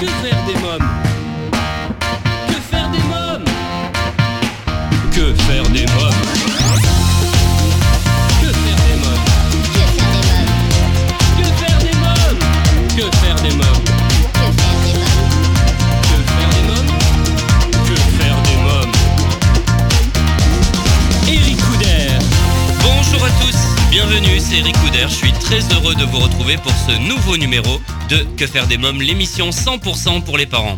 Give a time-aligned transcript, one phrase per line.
[0.00, 1.07] Que faire des mômes
[25.48, 27.80] très heureux de vous retrouver pour ce nouveau numéro
[28.10, 30.76] de Que faire des mômes, l'émission 100% pour les parents.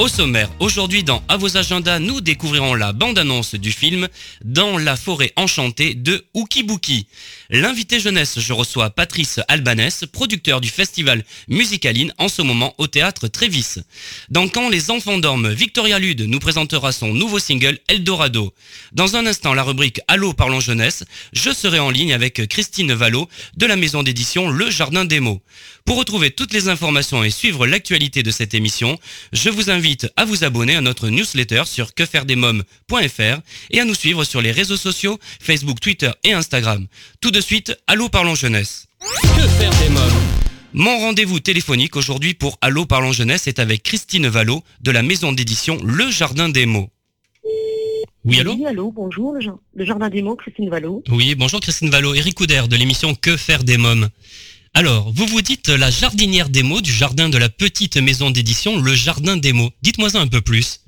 [0.00, 4.08] Au sommaire, aujourd'hui dans À vos agendas, nous découvrirons la bande-annonce du film
[4.42, 7.06] Dans la forêt enchantée de Ookie Bookie.
[7.50, 13.28] L'invité jeunesse, je reçois Patrice Albanès, producteur du festival Musicaline en ce moment au théâtre
[13.28, 13.80] Trévis.
[14.30, 18.54] Dans Quand les enfants dorment, Victoria Lude nous présentera son nouveau single Eldorado.
[18.92, 21.04] Dans un instant, la rubrique Allô parlons jeunesse,
[21.34, 23.28] je serai en ligne avec Christine Vallot
[23.58, 25.42] de la maison d'édition Le Jardin des mots.
[25.84, 28.98] Pour retrouver toutes les informations et suivre l'actualité de cette émission,
[29.32, 34.24] je vous invite à vous abonner à notre newsletter sur quefairedesmoms.fr et à nous suivre
[34.24, 36.86] sur les réseaux sociaux Facebook, Twitter et Instagram.
[37.20, 38.86] Tout de suite, Allô parlons jeunesse.
[39.22, 40.20] Que faire des mômes?
[40.72, 45.32] Mon rendez-vous téléphonique aujourd'hui pour Allô parlons jeunesse est avec Christine Vallot de la maison
[45.32, 46.90] d'édition Le Jardin des mots.
[48.24, 51.02] Oui, allô Oui, allô, bonjour, le, Jar- le Jardin des mots, Christine Vallot.
[51.08, 54.08] Oui, bonjour Christine Vallot, Eric Couder de l'émission Que faire des mômes?
[54.72, 58.80] Alors, vous vous dites la jardinière des mots du jardin de la petite maison d'édition
[58.80, 59.70] Le Jardin des mots.
[59.82, 60.80] Dites-moi un peu plus.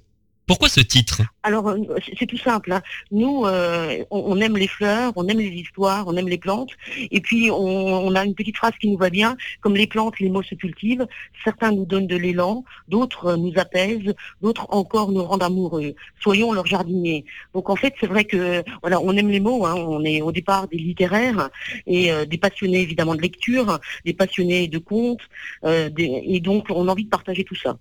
[0.47, 1.23] Pourquoi ce titre?
[1.45, 1.79] Alors, euh,
[2.19, 2.73] c'est- tout simple.
[2.73, 2.83] hein.
[3.13, 6.71] Nous, euh, on, aime les fleurs, on aime les histoires, on aime les plantes.
[7.13, 9.37] Et puis, on, a une petite phrase qui nous va bien.
[9.61, 11.07] Comme les plantes, les mots se cultivent.
[11.45, 15.95] Certains nous donnent de l'élan, d'autres euh, nous apaisent, d'autres encore nous rendent amoureux.
[16.21, 17.25] Soyons leurs jardiniers.
[17.55, 19.65] Donc, en fait, c'est vrai que voilà, on aime les mots.
[19.65, 19.75] hein.
[19.77, 21.51] On est au départ des littéraires
[21.87, 25.21] et des passionnés évidemment de lecture, des passionnés de contes.
[25.65, 27.77] et donc, on a envie de partager tout ça.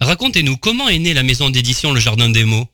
[0.00, 2.66] Racontez-nous comment est née la maison d'édition Le Jardin des mots?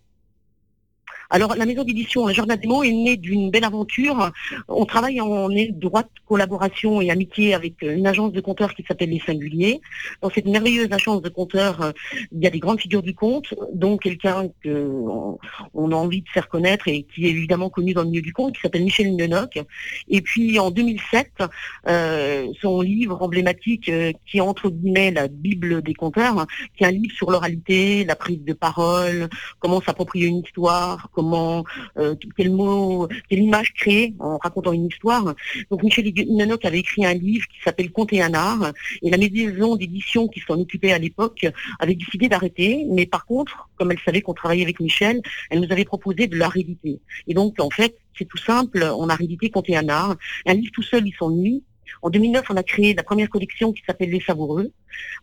[1.35, 4.31] Alors, la maison d'édition Jardin des mots est née d'une belle aventure.
[4.69, 9.09] On travaille en étroite collaboration et amitié avec euh, une agence de compteurs qui s'appelle
[9.09, 9.81] Les Singuliers.
[10.21, 11.93] Dans cette merveilleuse agence de compteurs, euh,
[12.33, 15.39] il y a des grandes figures du conte, dont quelqu'un que on,
[15.73, 18.35] on a envie de faire connaître et qui est évidemment connu dans le milieu du
[18.35, 19.59] conte, qui s'appelle Michel Lenoc.
[20.11, 21.33] Et puis, en 2007,
[21.89, 23.91] euh, son livre emblématique,
[24.27, 26.47] qui est entre guillemets la Bible des compteurs,
[26.77, 29.31] qui est un livre sur l'oralité, la prise de parole,
[29.61, 31.09] comment s'approprier une histoire,
[31.99, 35.35] euh, quel mot, quelle image créer en racontant une histoire.
[35.71, 38.73] Donc Michel Nanoc avait écrit un livre qui s'appelle Conter un art,
[39.03, 41.47] et la maison d'édition qui s'en occupait à l'époque
[41.79, 45.73] avait décidé d'arrêter, mais par contre, comme elle savait qu'on travaillait avec Michel, elle nous
[45.73, 47.01] avait proposé de la rééditer.
[47.27, 50.17] Et donc en fait, c'est tout simple, on a réédité Conter un art.
[50.47, 51.63] Un livre tout seul, il s'ennuie.
[52.01, 54.73] En 2009, on a créé la première collection qui s'appelle Les Savoureux.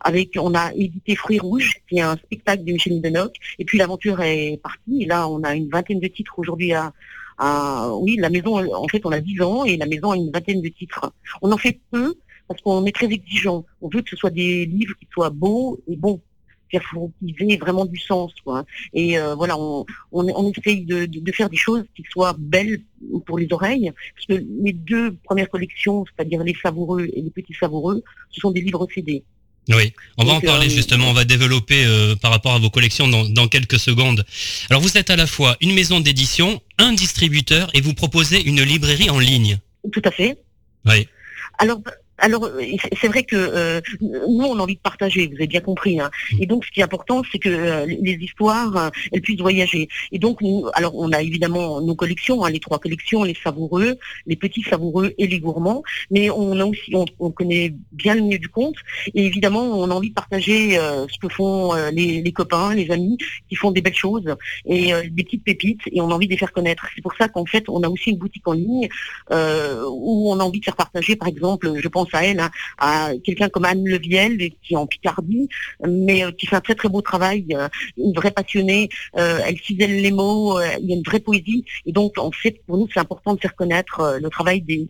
[0.00, 3.34] Avec, on a édité Fruits Rouges, qui est un spectacle de Michel Lenoc.
[3.58, 5.02] Et puis l'aventure est partie.
[5.02, 6.92] Et là, on a une vingtaine de titres aujourd'hui à,
[7.38, 10.30] à- oui, la maison, en fait, on a 10 ans et la maison a une
[10.30, 11.12] vingtaine de titres.
[11.42, 12.14] On en fait peu
[12.48, 13.64] parce qu'on est très exigeant.
[13.80, 16.20] On veut que ce soit des livres qui soient beaux et bons.
[16.70, 18.64] Qu'il faut qu'ils aient vraiment du sens, quoi.
[18.92, 22.36] Et euh, voilà, on, on, on essaye de, de, de faire des choses qui soient
[22.38, 22.80] belles
[23.26, 23.92] pour les oreilles.
[24.14, 28.50] Parce que les deux premières collections, c'est-à-dire les savoureux et les petits savoureux, ce sont
[28.50, 29.24] des livres CD.
[29.68, 32.70] Oui, on va en parler euh, justement, on va développer euh, par rapport à vos
[32.70, 34.24] collections dans, dans quelques secondes.
[34.68, 38.62] Alors vous êtes à la fois une maison d'édition, un distributeur et vous proposez une
[38.62, 39.58] librairie en ligne.
[39.92, 40.38] Tout à fait.
[40.86, 41.06] Oui.
[41.58, 41.80] Alors,
[42.20, 42.62] alors euh,
[43.00, 45.98] c'est- vrai que euh, nous, on a envie de partager, vous avez bien compris.
[45.98, 46.10] Hein.
[46.38, 49.88] Et donc, ce qui est important, c'est que euh, les histoires, elles puissent voyager.
[50.12, 53.96] Et donc, nous, alors, on a évidemment nos collections, hein, les trois collections, les savoureux,
[54.26, 55.82] les petits savoureux et les gourmands.
[56.10, 58.76] Mais on a aussi, on, on connaît bien le milieu du conte.
[59.14, 63.16] Et évidemment, on a envie de partager ce que font les, copains, les amis,
[63.48, 64.34] qui font des belles choses
[64.66, 65.80] et des petites pépites.
[65.90, 66.86] Et on a envie de les faire connaître.
[66.94, 68.88] C'est pour ça qu'en fait, on a aussi une boutique en ligne
[69.30, 73.64] où on a envie de faire partager, par exemple, je pense hein, à quelqu'un comme
[73.64, 75.48] Anne Leviel, qui est en Picardie,
[75.88, 79.58] mais euh, qui fait un très très beau travail, euh, une vraie passionnée, euh, elle
[79.58, 82.88] cisèle les mots, il y a une vraie poésie, et donc en fait pour nous
[82.92, 84.88] c'est important de faire connaître le travail des,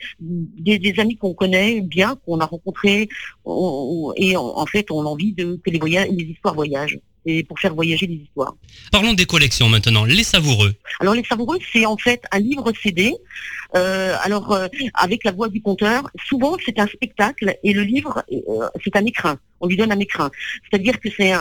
[0.98, 3.08] amis qu'on connaît bien, qu'on a rencontrés,
[3.44, 7.42] on- on- et en, fait on a envie que les, voyages, les histoires voyagent, et
[7.42, 8.54] pour faire voyager les histoires.
[8.92, 10.74] Parlons des collections maintenant, les savoureux.
[11.00, 13.14] Alors les savoureux, c'est en fait un livre CD.
[13.76, 18.24] Euh, alors euh, avec la voix du conteur, souvent c'est un spectacle et le livre
[18.32, 19.38] euh, c'est un écrin.
[19.60, 20.30] On lui donne un écrin.
[20.64, 21.32] C'est-à-dire que c'est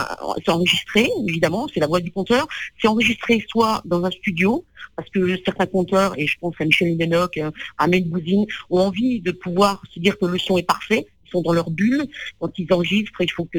[0.48, 2.46] enregistré, évidemment, c'est la voix du conteur.
[2.80, 4.64] C'est enregistré soit dans un studio,
[4.96, 8.80] parce que certains conteurs, et je pense à Michel Lenoc, euh, à Ahmed Bouzine, ont
[8.80, 11.06] envie de pouvoir se dire que le son est parfait.
[11.30, 12.06] Sont dans leur bulle,
[12.38, 13.58] quand ils enregistrent, il faut que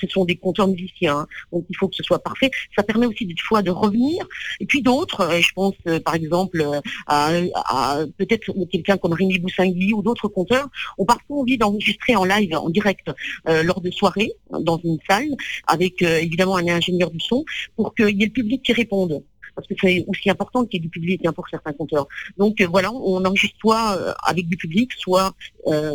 [0.00, 1.26] ce sont des conteurs musiciens, hein.
[1.52, 2.50] donc il faut que ce soit parfait.
[2.76, 4.26] Ça permet aussi des fois de revenir.
[4.60, 9.38] Et puis d'autres, euh, je pense euh, par exemple euh, à, peut-être quelqu'un comme Rémi
[9.38, 10.68] Boussingui ou d'autres conteurs,
[10.98, 13.10] ont parfois envie d'enregistrer en live, en direct,
[13.46, 15.28] lors de soirées, dans une salle,
[15.66, 17.44] avec évidemment un ingénieur du son,
[17.76, 19.22] pour qu'il y ait le public qui réponde
[19.54, 22.06] parce que c'est aussi important qu'il y ait du public hein, pour certains compteurs.
[22.38, 25.34] Donc euh, voilà, on enregistre soit euh, avec du public, soit
[25.66, 25.92] euh,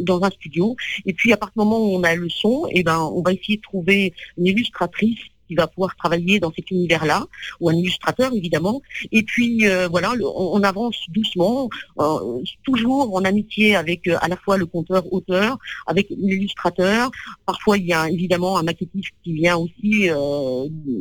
[0.00, 0.76] dans un studio.
[1.06, 3.32] Et puis à partir du moment où on a le son, eh ben on va
[3.32, 7.26] essayer de trouver une illustratrice qui va pouvoir travailler dans cet univers-là,
[7.60, 8.82] ou un illustrateur évidemment.
[9.10, 11.68] Et puis euh, voilà, on, avance doucement,
[11.98, 17.10] euh, toujours en amitié avec euh, à la fois le conteur-auteur, avec l'illustrateur.
[17.46, 20.08] Parfois il y a évidemment un maquettiste qui vient aussi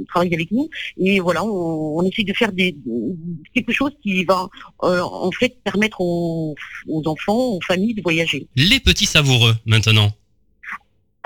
[0.08, 0.70] travailler avec nous.
[0.98, 2.52] Et voilà, on, essaie de faire
[3.54, 4.48] quelque chose qui va
[4.80, 6.56] en fait permettre aux
[7.06, 8.48] enfants, aux familles de voyager.
[8.56, 10.12] Les petits savoureux maintenant.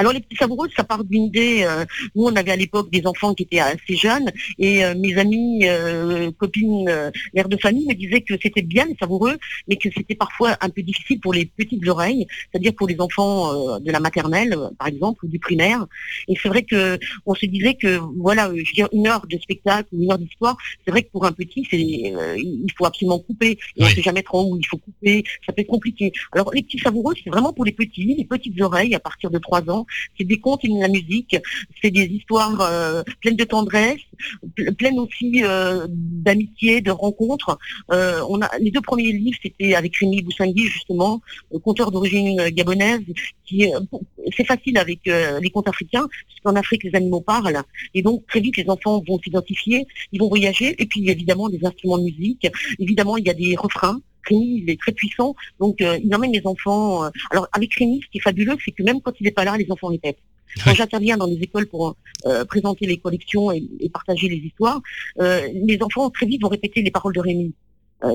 [0.01, 1.62] Alors les petits savoureux, ça part d'une idée.
[1.62, 5.15] Euh, nous, on avait à l'époque des enfants qui étaient assez jeunes et euh, mes
[5.19, 6.89] amis, euh, copines,
[7.36, 9.38] mères de famille me disaient que c'était bien les savoureux,
[9.68, 13.80] mais que c'était parfois un peu difficile pour les petites oreilles, c'est-à-dire pour les enfants
[13.80, 15.86] de la maternelle, par exemple, ou du primaire.
[16.27, 16.97] Et c'est vrai que
[17.27, 20.18] on se disait que voilà, je veux dire, une heure de spectacle ou une heure
[20.18, 23.59] d'histoire, c'est vrai que pour un petit, c'est il faut absolument couper.
[23.80, 25.24] On ne sait jamais trop où il faut couper.
[25.45, 26.12] Ça peut être compliqué.
[26.31, 29.38] Alors les petits savoureux, c'est vraiment pour les petits, les petites oreilles à partir de
[29.38, 29.86] trois ans
[30.17, 31.38] c'est des contes et de la musique,
[31.81, 34.01] c'est des histoires euh, pleines de tendresse,
[34.77, 37.57] pleines aussi euh, d'amitié, de rencontres.
[37.91, 38.21] Euh,
[38.59, 41.21] les deux premiers livres, c'était avec Rémi Boussingui justement,
[41.63, 43.01] conteur d'origine gabonaise,
[43.45, 43.71] qui
[44.38, 47.61] c'est facile avec les contes africains, puisqu'en Afrique les animaux parlent,
[47.94, 51.63] et donc très vite les enfants vont s'identifier, ils vont voyager, et puis évidemment des
[51.65, 52.47] instruments de musique,
[52.79, 53.99] évidemment il y a des refrains.
[54.27, 57.06] Rémi, il est très puissant, donc euh, il emmène les enfants.
[57.06, 59.45] Euh, alors avec Rémi, ce qui est fabuleux, c'est que même quand il n'est pas
[59.45, 60.19] là, les enfants répètent.
[60.65, 61.95] Quand j'interviens dans les écoles pour
[62.25, 63.63] euh, présenter les collections et,
[63.94, 64.81] partager les histoires,
[65.18, 67.53] les enfants très vite vont répéter les paroles de Rémi.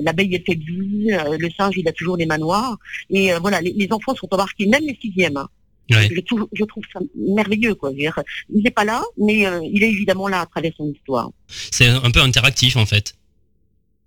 [0.03, 2.77] L'abeille est fait le singe il a toujours les manoirs,
[3.09, 5.37] et voilà, les, enfants sont embarqués, même les sixièmes.
[5.37, 5.49] Hein.
[5.89, 7.93] Je, trouve, je, trouve, ça merveilleux, quoi.
[7.97, 8.13] il
[8.51, 11.31] n'est pas là, mais il est évidemment là à travers son histoire.
[11.49, 13.15] C'est un peu interactif, en fait.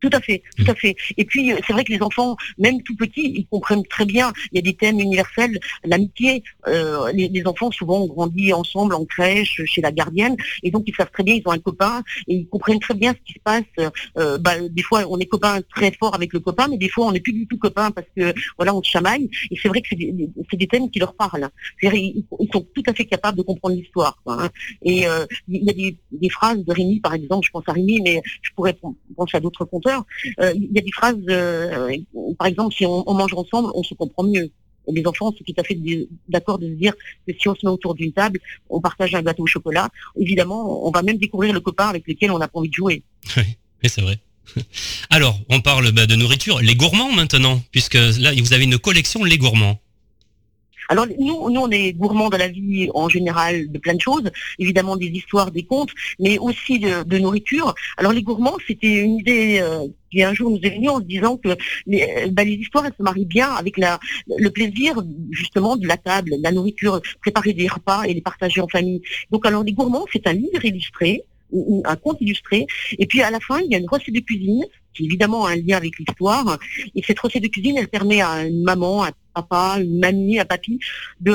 [0.01, 0.95] Tout à fait, tout à fait.
[1.17, 4.31] Et puis, euh, c'est vrai que les enfants, même tout petits, ils comprennent très bien.
[4.51, 6.43] Il y a des thèmes universels, l'amitié.
[6.67, 10.95] Euh, les, enfants, souvent, ont grandi ensemble en crèche, chez la gardienne, et donc ils
[10.95, 13.39] savent très bien, ils ont un copain, et ils comprennent très bien ce qui se
[13.43, 13.91] passe.
[14.17, 17.07] Euh, bah, des fois, on est copain très fort avec le copain, mais des fois,
[17.07, 19.29] on n'est plus du tout copain parce que, voilà, on se chamaille.
[19.51, 21.49] Et c'est vrai que c'est des, thèmes qui leur parlent.
[21.81, 24.21] Ils, ils, sont tout à fait capables de comprendre l'histoire.
[24.27, 24.49] Hein.
[24.83, 25.05] Et
[25.47, 28.21] il y a des, des, phrases de Rémi, par exemple, je pense à Rémi, mais
[28.41, 28.77] je pourrais
[29.15, 29.88] penser à d'autres conteurs
[30.39, 31.95] euh, il y a des phrases, euh,
[32.37, 34.49] par exemple, si on, mange ensemble, on se comprend mieux.
[34.91, 35.77] les enfants sont tout à fait
[36.27, 36.93] d'accord de se dire
[37.27, 38.39] que si on se met autour d'une table,
[38.69, 39.89] on partage un gâteau au chocolat.
[40.17, 43.03] Évidemment, on va même découvrir le copain avec lequel on n'a pas envie de jouer.
[43.37, 44.19] Oui, c'est vrai.
[45.09, 46.59] Alors, on parle bah, de nourriture.
[46.59, 49.79] Les gourmands maintenant, puisque là, vous avez une collection Les Gourmands.
[50.89, 54.29] Alors nous, nous, on est gourmands de la vie en général de plein de choses,
[54.57, 57.75] évidemment des histoires, des contes, mais aussi de, nourriture.
[57.97, 61.05] Alors les gourmands, c'était une idée euh, qui un jour nous est venue en se
[61.05, 61.49] disant que
[61.85, 64.95] les, bah, les histoires, elles se marient bien avec la, le plaisir
[65.31, 69.01] justement de la table, la nourriture, préparer des repas et les partager en famille.
[69.31, 71.23] Donc alors les gourmands, c'est un livre illustré
[71.85, 72.67] un conte illustré.
[72.97, 75.51] Et puis à la fin, il y a une recette de cuisine qui évidemment a
[75.51, 76.57] un lien avec l'histoire.
[76.95, 80.45] Et cette recette de cuisine, elle permet à une maman, à papa, une mamie, à
[80.45, 80.79] papy,
[81.19, 81.31] de,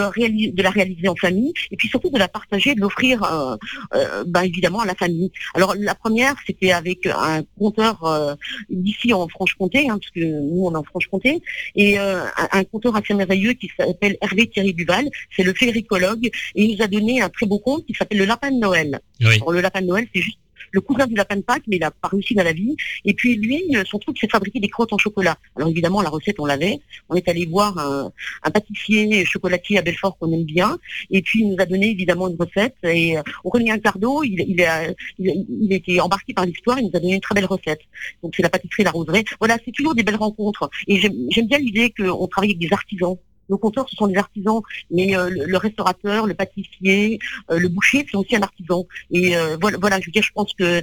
[0.62, 3.56] la réaliser en famille, et puis surtout de la partager, de l'offrir, euh,
[3.94, 5.30] euh, ben, évidemment, à la famille.
[5.54, 8.34] Alors la première, c'était avec un conteur euh,
[8.70, 11.42] d'ici en Franche-Comté, hein, parce que nous on est en Franche-Comté,
[11.74, 16.64] et un, un, conteur assez merveilleux qui s'appelle Hervé Thierry Duval, c'est le féericologue, et
[16.64, 19.00] il nous a donné un très beau conte qui s'appelle le lapin de Noël.
[19.20, 20.38] Alors, le lapin de Noël, c'est juste
[20.74, 22.76] le cousin du lapin de Pâques, mais il a pas réussi dans la vie.
[23.04, 25.36] Et puis lui, euh, son truc, c'est fabriquer des crottes en chocolat.
[25.56, 26.80] Alors évidemment, la recette, on l'avait.
[27.08, 30.78] On est allé voir un, pâtissier chocolatier à Belfort qu'on aime bien.
[31.10, 32.76] Et puis il nous a donné évidemment une recette.
[32.82, 36.78] Et euh, Aurélien Cardo, il, il, a, il, il été embarqué par l'histoire.
[36.80, 37.80] Il nous a donné une très belle recette.
[38.22, 39.24] Donc c'est la pâtisserie La Roseraie.
[39.38, 40.68] Voilà, c'est toujours des belles rencontres.
[40.88, 43.16] Et j'aime bien l'idée qu'on travaille avec des artisans.
[43.48, 44.60] Nos compteurs, ce sont des artisans,
[44.90, 47.18] mais euh, le, restaurateur, le pâtissier,
[47.50, 48.86] euh, le boucher, c'est aussi un artisan.
[49.10, 50.82] Et euh, voilà, je veux dire, je pense que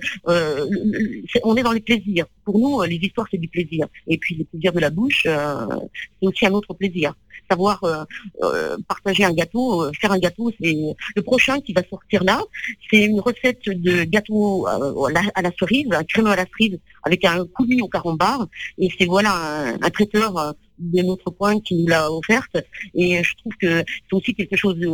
[1.43, 2.25] on est dans les plaisirs.
[2.45, 3.87] Pour nous, les histoires, c'est du plaisir.
[4.07, 7.13] Et puis, les plaisirs de la bouche, c'est aussi un autre plaisir.
[7.49, 7.81] Savoir
[8.87, 10.73] partager un gâteau, faire un gâteau, c'est
[11.15, 12.41] le prochain qui va sortir là.
[12.89, 17.45] C'est une recette de gâteau à la, cerise, un crémeux à la cerise avec un
[17.47, 18.47] coulis au carambar.
[18.77, 22.57] Et c'est voilà un traiteur de notre coin qui nous l'a offerte.
[22.93, 24.89] Et je trouve que c'est aussi quelque chose de,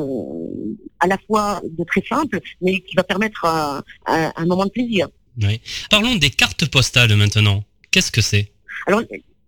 [1.00, 4.72] à la fois de très simple, mais qui va permettre un, un, un moment de
[4.72, 5.08] plaisir.
[5.42, 5.62] Oui.
[5.90, 7.64] Parlons des cartes postales maintenant.
[7.92, 8.52] Qu'est-ce que c'est?
[8.86, 9.02] Alors,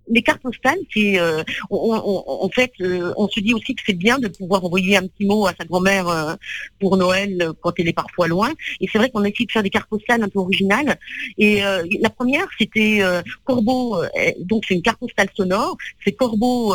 [0.10, 3.82] les cartes postales, c'est euh, on- on- en fait, euh, on se dit aussi que
[3.86, 6.34] c'est bien de pouvoir envoyer un petit mot à sa grand-mère euh,
[6.80, 8.52] pour Noël euh, quand elle est parfois loin.
[8.82, 10.98] Et c'est vrai qu'on a essayé de faire des cartes postales un peu originales.
[11.38, 13.98] Et euh, la première, c'était euh, Corbeau.
[14.40, 15.78] donc c'est une carte postale sonore.
[16.04, 16.74] C'est Corbeau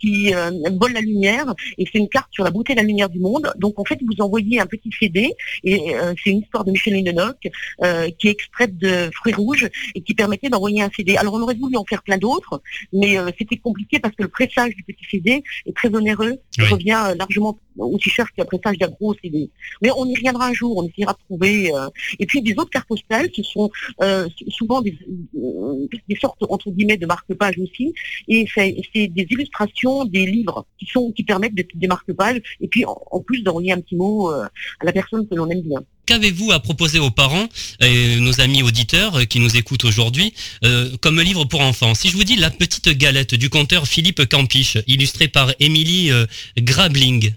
[0.00, 3.18] qui vole la lumière et c'est une carte sur la beauté de la lumière du
[3.20, 3.52] monde.
[3.58, 5.32] Donc en fait, vous envoyez un petit CD
[5.64, 7.36] et c'est une histoire de Lenoc
[7.82, 11.16] euh, qui est extraite de Fruits Rouges et qui permettait d'envoyer un CD.
[11.16, 12.45] Alors on aurait voulu en faire plein d'autres,
[12.92, 16.34] mais euh, c'était compliqué parce que le pressage du petit CD est très onéreux.
[16.58, 16.68] Il Oui.
[16.70, 19.50] revient euh, largement aussi cher qu'un pressage d'un gros CD.
[19.82, 21.74] Mais on y reviendra un jour, on essaiera de trouver.
[21.74, 21.88] euh,
[22.18, 23.70] Et puis des autres cartes postales, ce sont
[24.02, 24.96] euh, souvent des,
[25.34, 27.92] des sortes entre guillemets de marque-pages aussi,
[28.28, 32.84] et c'est des illustrations des livres qui sont qui permettent de, des marque-pages, et puis
[32.84, 34.50] en, en plus d'envoyer un petit mot à
[34.82, 35.82] la personne que l'on aime bien.
[36.06, 37.48] Qu'avez-vous à proposer aux parents
[37.80, 40.32] et nos amis auditeurs qui nous écoutent aujourd'hui
[40.64, 41.94] euh, comme livre pour enfants?
[41.96, 46.26] Si je vous dis La petite galette du conteur Philippe Campiche, illustré par Émilie euh,
[46.58, 47.34] Grabling.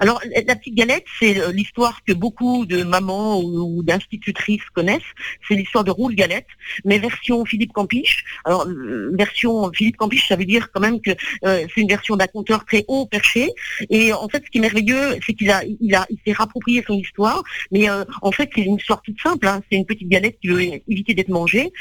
[0.00, 5.00] Alors, la petite galette, c'est euh, l'histoire que beaucoup de mamans ou, d'institutrices connaissent.
[5.46, 6.46] C'est l'histoire de Roule Galette,
[6.84, 8.24] mais version Philippe Campiche.
[8.44, 11.10] Alors, euh, version Philippe Campiche, ça veut dire quand même que
[11.44, 13.50] euh, c'est une version d'un conteur très haut perché.
[13.90, 16.82] Et en fait, ce qui est merveilleux, c'est qu'il a, il a, il s'est rapproprié
[16.86, 17.42] son histoire.
[17.70, 19.46] Mais en fait, c'est une histoire toute simple.
[19.46, 19.62] hein.
[19.70, 21.72] C'est une petite galette qui veut éviter d'être mangée.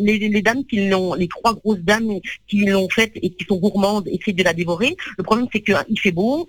[0.00, 4.08] Les, dames qui l'ont, les trois grosses dames qui l'ont faite et qui sont gourmandes
[4.08, 4.96] essayent de la dévorer.
[5.16, 6.46] Le problème, c'est qu'il fait beau,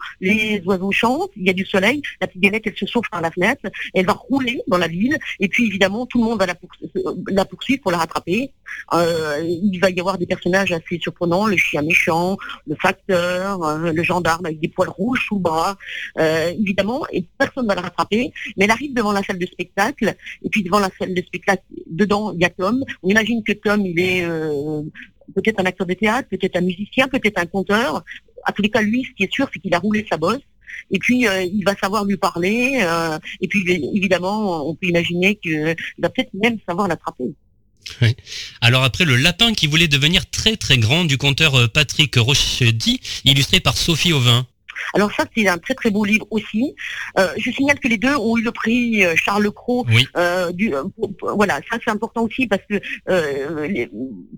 [0.66, 3.32] oiseaux chantent, il y a du soleil, la petite galette, elle se sauve par la
[3.32, 3.64] fenêtre,
[3.94, 6.56] elle va rouler dans la ville, et puis évidemment, tout le monde va la,
[7.30, 8.52] la poursuivre pour la rattraper.
[8.94, 12.38] Euh, il va y avoir des personnages assez surprenants, le chien méchant,
[12.68, 15.78] le facteur, euh, le gendarme avec des poils rouges sous bras,
[16.20, 19.46] euh, évidemment, et personne ne va la rattraper, mais elle arrive devant la salle de
[19.46, 22.84] spectacle, et puis devant la salle de spectacle, dedans, il y a Tom.
[23.04, 24.82] On imagine que Tom, il est euh,
[25.36, 28.04] peut-être un acteur de théâtre, peut-être un musicien, peut-être un conteur.
[28.50, 30.42] À tous les cas, lui, ce qui est sûr, c'est qu'il a roulé sa bosse.
[30.90, 32.80] Et puis, euh, il va savoir lui parler.
[32.82, 33.64] euh, et puis,
[33.94, 37.36] évidemment, on peut imaginer qu'il va peut-être même savoir l'attraper.
[38.62, 43.00] Alors après le lapin qui voulait devenir très très grand du conteur euh, Patrick Rochedy,
[43.26, 44.46] illustré par Sophie Auvin.
[44.94, 46.76] Alors ça, c'est un très très beau livre aussi.
[47.18, 49.86] Euh, je signale que les deux ont eu le prix euh, Charles Cros.
[49.90, 50.06] Oui.
[50.18, 50.74] Euh, du,
[51.22, 52.76] voilà, ça c'est important aussi parce que
[53.68, 53.90] les-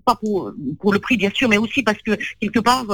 [0.04, 2.86] pas pour, pour le prix bien sûr, mais aussi parce que quelque part,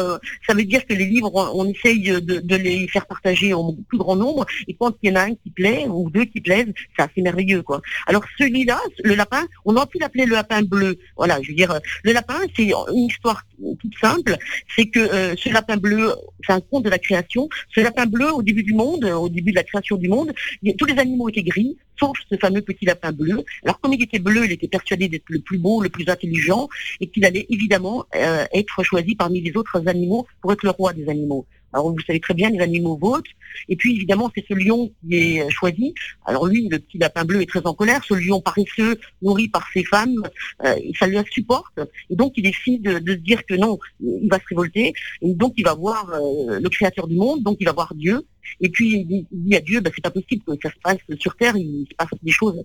[0.47, 3.99] ça veut dire que les livres, on, essaye de, de les faire partager au plus
[3.99, 4.47] grand nombre.
[4.67, 7.23] Et quand il y en a un qui plaît ou deux qui plaisent, c'est assez
[7.23, 7.81] merveilleux quoi.
[8.07, 10.99] Alors celui-là, le lapin, on aurait pu l'appeler le lapin bleu.
[11.17, 13.43] Voilà, je veux dire, le lapin, c'est une histoire
[13.81, 14.37] toute simple.
[14.75, 15.03] C'est que
[15.37, 16.15] ce lapin bleu,
[16.45, 17.38] c'est un conte de la création.
[17.75, 20.33] Ce lapin bleu, au début du monde, euh, au début de la création du monde,
[20.79, 23.45] tous les animaux étaient gris, sauf ce fameux petit lapin bleu.
[23.65, 26.69] Alors comme il était bleu, il était persuadé d'être le plus beau, le plus intelligent,
[27.01, 30.93] et qu'il allait évidemment euh, être choisi parmi les autres animaux pour être le roi
[30.93, 31.47] des animaux.
[31.73, 33.27] Alors vous savez très bien, les animaux votent,
[33.69, 35.95] et puis évidemment c'est ce lion qui est euh, choisi.
[36.25, 39.67] Alors lui, le petit lapin bleu est très en colère, ce lion paresseux, nourri par
[39.73, 40.23] ses femmes,
[40.65, 41.79] euh, ça lui insupporte,
[42.11, 45.55] et donc il décide de, se dire que non, il va se révolter, et donc
[45.57, 48.25] il va voir euh, le créateur du monde, donc il va voir Dieu,
[48.61, 51.37] et puis il dit, à Dieu, bah, c'est pas possible que ça se passe sur
[51.37, 52.63] Terre, il se passe des choses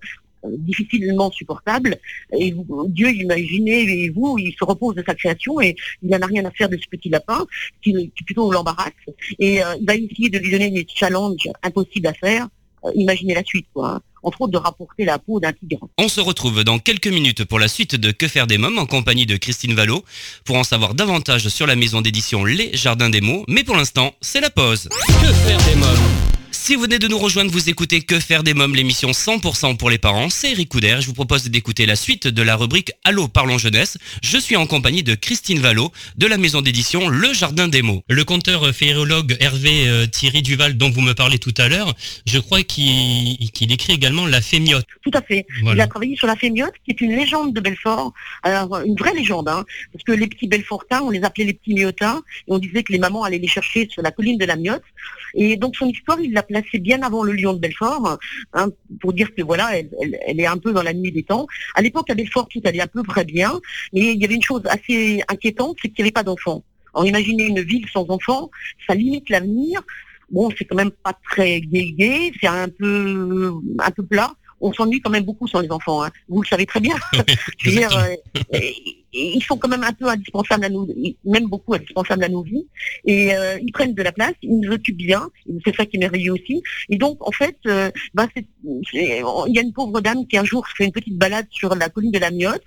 [0.57, 1.97] difficilement supportables,
[2.37, 6.19] et vous- Dieu, imaginez, et vous, il se repose de sa création, et il n'en
[6.21, 7.45] a rien à faire de ce petit lapin,
[7.83, 8.91] qui, qui plutôt l'embarrasse,
[9.39, 12.47] et euh, il va essayer de lui donner des challenges impossibles à faire,
[12.85, 13.99] Euh, imaginez la suite, quoi, hein.
[14.23, 15.87] entre autres de rapporter la peau d'un tigre.
[15.97, 18.85] On se retrouve dans quelques minutes pour la suite de Que faire des mômes en
[18.85, 20.03] compagnie de Christine Vallot
[20.43, 23.45] pour en savoir davantage sur la maison d'édition Les Jardins des mots.
[23.47, 24.89] Mais pour l'instant, c'est la pause.
[25.21, 26.42] Que faire des mômes?
[26.65, 29.89] Si vous venez de nous rejoindre, vous écoutez Que faire des mômes, l'émission 100% pour
[29.89, 30.29] les parents.
[30.29, 30.95] C'est Eric Couder.
[31.01, 33.97] Je vous propose d'écouter la suite de la rubrique Allô, parlons jeunesse.
[34.23, 38.01] Je suis en compagnie de Christine Vallot de la maison d'édition Le Jardin des mots.
[38.07, 41.93] Le conteur féérologue Hervé euh, Thierry Duval, dont vous me parlez tout à l'heure,
[42.25, 44.85] je crois qu'il écrit également La Fémiote.
[45.01, 45.45] Tout à fait.
[45.63, 49.13] Il a travaillé sur la Fémiote, qui est une légende de Belfort, alors une vraie
[49.13, 52.57] légende, hein, parce que les petits Belfortins, on les appelait les petits Miotins, et on
[52.57, 54.83] disait que les mamans allaient les chercher sur la colline de la Miotte.
[55.33, 58.19] Et donc son histoire, il l'a placée bien avant le lion de Belfort,
[58.53, 58.67] hein,
[59.01, 61.47] pour dire que voilà, elle, elle- elle est un peu dans la nuit des temps.
[61.75, 63.59] À l'époque, à Belfort, tout allait à peu près bien,
[63.93, 66.63] mais il y avait une chose assez inquiétante, c'est qu'il n'y avait pas d'enfants.
[66.93, 68.51] Alors imaginez une ville sans enfants,
[68.87, 69.81] ça limite l'avenir.
[70.29, 74.31] Bon, c'est quand même pas très gai, c'est un peu, un peu plat
[74.65, 76.05] on s'ennuie quand même beaucoup sans les enfants.
[76.05, 76.09] Hein.
[76.29, 76.95] Vous le savez très bien.
[77.57, 78.15] Je veux dire, euh,
[79.13, 80.87] ils sont quand même un peu indispensables à nous,
[81.25, 82.67] même beaucoup indispensables à nos vies.
[83.05, 85.29] Et euh, ils prennent de la place, ils nous occupent bien.
[85.65, 86.63] C'est ça qui est merveilleux aussi.
[86.89, 90.67] Et donc, en fait, euh, bah, il y a une pauvre dame qui un jour
[90.67, 92.63] fait une petite balade sur la colline de la Miotte.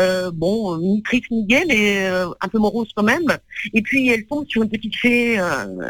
[0.00, 3.26] Euh, bon, ni triste ni gaie, mais un peu morose quand même.
[3.74, 5.38] Et puis, elle tombe sur une petite fée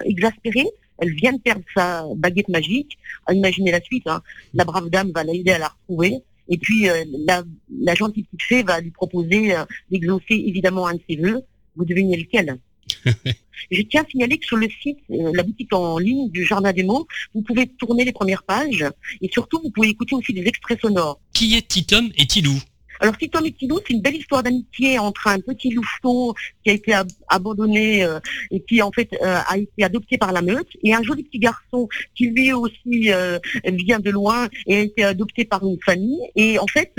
[0.04, 2.98] exaspérée elle vient de perdre sa baguette magique.
[3.30, 4.06] Imaginez la suite.
[4.06, 4.20] Hein.
[4.54, 6.22] La brave dame va l'aider à la retrouver.
[6.48, 7.42] Et puis, euh, la,
[7.80, 11.42] la, gentille petite fée va lui proposer euh, d'exaucer évidemment un de ses voeux.
[11.76, 12.58] Vous devinez lequel?
[13.70, 16.72] Je tiens à signaler que sur le site, euh, la boutique en ligne du Jardin
[16.72, 18.84] des mots, vous pouvez tourner les premières pages
[19.20, 21.20] et surtout, vous pouvez écouter aussi des extraits sonores.
[21.34, 22.58] Qui est Titom et Tilou
[23.00, 26.94] alors, Titon et c'est une belle histoire d'amitié entre un petit louveteau qui a été
[27.28, 28.18] abandonné euh,
[28.50, 31.38] et qui, en fait, euh, a été adopté par la meute, et un joli petit
[31.38, 36.20] garçon qui, lui aussi, euh, vient de loin et a été adopté par une famille.
[36.34, 36.92] Et en fait,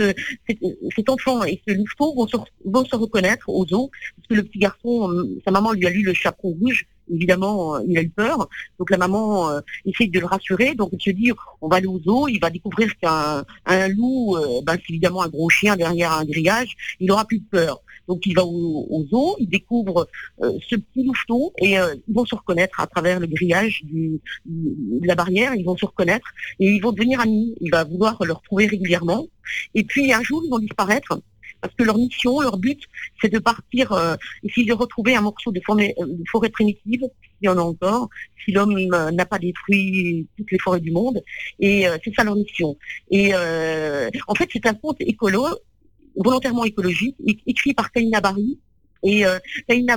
[0.96, 5.10] cet enfant et ce louveteau vont se, reconnaître aux os, parce que le petit garçon,
[5.46, 8.48] sa maman lui a lu le chaperon rouge, évidemment, euh, il a eu peur.
[8.78, 10.76] Donc la maman euh, essaye de le rassurer.
[10.76, 14.36] Donc il se dit, on va aller aux zoo, il va découvrir qu'un un loup,
[14.38, 17.82] euh, ben, c'est évidemment un gros chien derrière un grillage, il aura plus de peur.
[18.08, 20.08] Donc il va au, zoo, il découvre
[20.42, 24.20] ce petit louveteau et ils vont se reconnaître à travers le grillage de
[25.08, 26.28] la barrière, ils vont se reconnaître
[26.60, 27.56] et ils vont devenir amis.
[27.62, 29.28] Il va vouloir le retrouver régulièrement.
[29.76, 31.22] Et puis un jour, ils vont disparaître
[31.62, 32.82] parce que leur mission, leur but,
[33.22, 37.46] c'est de partir, euh, essayer de retrouver un morceau de forêt, euh, forêt primitive, s'il
[37.46, 38.10] y en a encore,
[38.44, 41.22] si l'homme euh, n'a pas détruit toutes les forêts du monde.
[41.60, 42.78] Et euh, c'est ça leur mission.
[43.12, 45.46] Et en fait, c'est un conte écolo,
[46.16, 48.60] volontairement écologique, écrit par Kaina Barry,
[49.04, 49.40] et euh,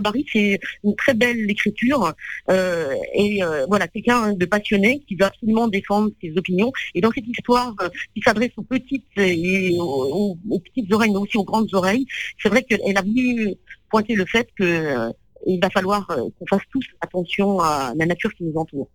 [0.01, 2.13] Barry, c'est une très belle écriture.
[2.51, 6.73] Euh, et euh, voilà, quelqu'un de passionné qui veut absolument défendre ses opinions.
[6.95, 11.37] Et dans cette histoire euh, qui s'adresse aux petites et aux, petites oreilles, mais aussi
[11.37, 12.07] aux grandes oreilles,
[12.41, 13.55] c'est vrai qu'elle a voulu
[13.91, 15.11] pointer le fait que euh,
[15.47, 18.89] il va falloir qu'on fasse tous attention à la nature qui nous entoure.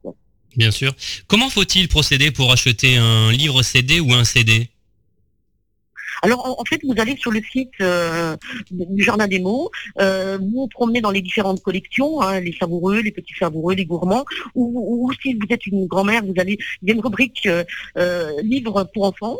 [0.56, 0.96] Bien sûr.
[1.28, 4.70] Comment faut-il procéder pour acheter un livre CD ou un CD
[6.22, 8.36] alors en, fait, vous allez sur le site euh,
[8.72, 13.02] du Jardin des mots, euh, vous vous promenez dans les différentes collections, hein, les savoureux,
[13.02, 14.26] les petits savoureux, les gourmands,
[14.56, 17.64] ou, si vous êtes une grand-mère, vous allez, il y a une rubrique euh,
[17.98, 19.38] euh livres pour enfants,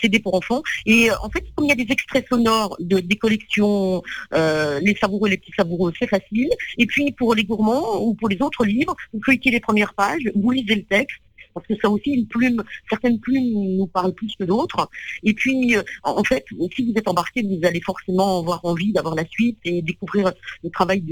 [0.00, 3.16] CD pour enfants, et en fait, comme il y a des extraits sonores de, des
[3.16, 6.50] collections, les savoureux, les petits savoureux, c'est facile.
[6.78, 10.30] Et puis pour les gourmands ou pour les autres livres, vous feuilletez les premières pages,
[10.34, 11.21] vous lisez le texte,
[11.54, 14.88] parce que ça aussi, une plume, certaines plumes nous parlent plus que d'autres.
[15.22, 19.14] Et puis, euh, en fait, si vous êtes embarqué, vous allez forcément avoir envie d'avoir
[19.14, 21.02] la suite et découvrir le travail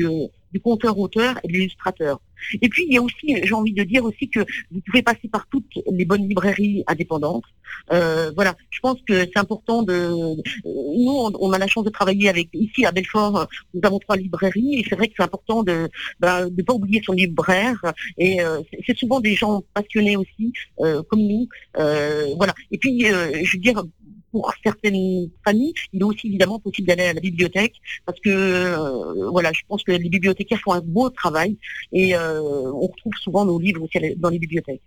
[0.52, 2.20] du conteur-auteur et de l'illustrateur.
[2.62, 5.28] Et puis, il y a aussi, j'ai envie de dire aussi que vous pouvez passer
[5.30, 7.44] par toutes les bonnes librairies indépendantes.
[7.92, 10.10] Euh, voilà, je pense que c'est important de...
[10.64, 14.80] Nous, on, a la chance de travailler avec, ici à Belfort, nous avons trois librairies,
[14.80, 17.80] et c'est vrai que c'est important de ne ben, pas oublier son libraire.
[18.18, 21.48] Et euh, c'est souvent des gens passionnés aussi, euh, comme nous.
[21.74, 22.54] voilà.
[22.70, 23.82] Et puis, je veux dire,
[24.30, 27.74] pour certaines familles, il est aussi évidemment possible d'aller à la bibliothèque
[28.06, 31.56] parce que euh, voilà, je pense que les bibliothécaires font un beau travail
[31.92, 32.40] et euh,
[32.72, 34.82] on retrouve souvent nos livres aussi dans les bibliothèques.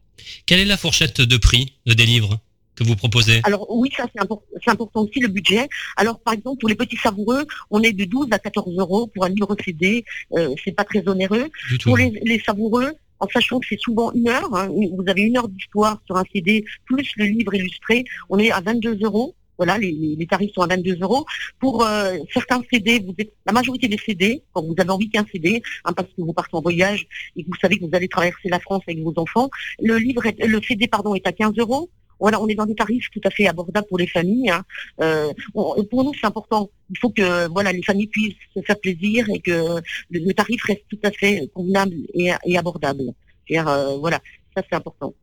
[0.46, 2.40] Quelle est la fourchette de prix des livres
[2.76, 3.42] que vous proposez?
[3.44, 5.68] Alors oui, ça c'est important aussi le budget.
[5.98, 9.26] Alors par exemple pour les petits savoureux, on est de 12 à 14 euros pour
[9.26, 11.50] un livre CD, euh, c'est pas très onéreux.
[11.84, 14.54] Pour les, les savoureux, en sachant que c'est souvent une heure.
[14.54, 14.68] Hein.
[14.70, 18.04] Vous avez une heure d'histoire sur un CD, plus le livre illustré.
[18.30, 19.34] On est à 22 euros.
[19.58, 21.26] Voilà, les, tarifs sont à 22 euros.
[21.60, 23.06] Pour euh, certains CD,
[23.46, 26.58] la majorité des CD, quand vous avez envie qu'un CD, hein, parce que vous partez
[26.58, 29.50] en voyage et que vous savez que vous allez traverser la France avec vos enfants,
[29.80, 31.90] le le CD, pardon, est à 15 euros.
[32.20, 34.50] Voilà, on est dans des tarifs tout à fait abordables pour les familles.
[34.50, 34.64] Hein.
[35.02, 36.70] Euh, pour nous, c'est important.
[36.90, 40.84] Il faut que voilà, les familles puissent se faire plaisir et que le, tarif reste
[40.90, 43.14] tout à fait convenable et, abordable.
[43.52, 44.20] Euh, voilà,
[44.56, 45.14] ça c'est important.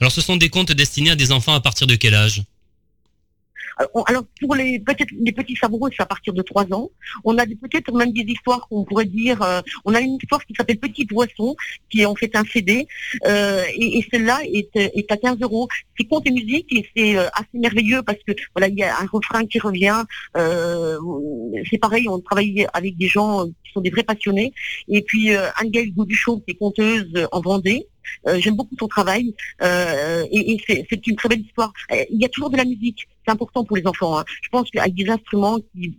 [0.00, 2.42] Alors, ce sont des comptes destinés à des enfants à partir de quel âge?
[4.06, 6.90] Alors pour les peut-être les petits savoureux, c'est à partir de trois ans.
[7.24, 9.40] On a peut-être même des histoires qu'on pourrait dire.
[9.42, 11.54] Euh, on a une histoire qui s'appelle Petit Poisson,
[11.90, 12.86] qui est en fait un CD,
[13.26, 15.68] euh, et, celle-là est, est, à 15 euros.
[15.98, 18.98] C'est conte et musique et c'est euh, assez merveilleux parce que voilà, il y a
[19.00, 20.02] un refrain qui revient.
[20.34, 24.52] c'est pareil, on travaille avec des gens qui sont des vrais passionnés.
[24.88, 25.30] Et puis
[25.62, 27.86] Angèle Gauduchon, qui est conteuse en Vendée.
[28.26, 31.72] Euh, j'aime beaucoup son travail euh, et, c'est une très belle histoire.
[31.92, 34.18] Euh, il y a toujours de la musique, c'est important pour les enfants.
[34.18, 34.24] Hein.
[34.42, 35.94] Je pense qu'avec des instruments qui,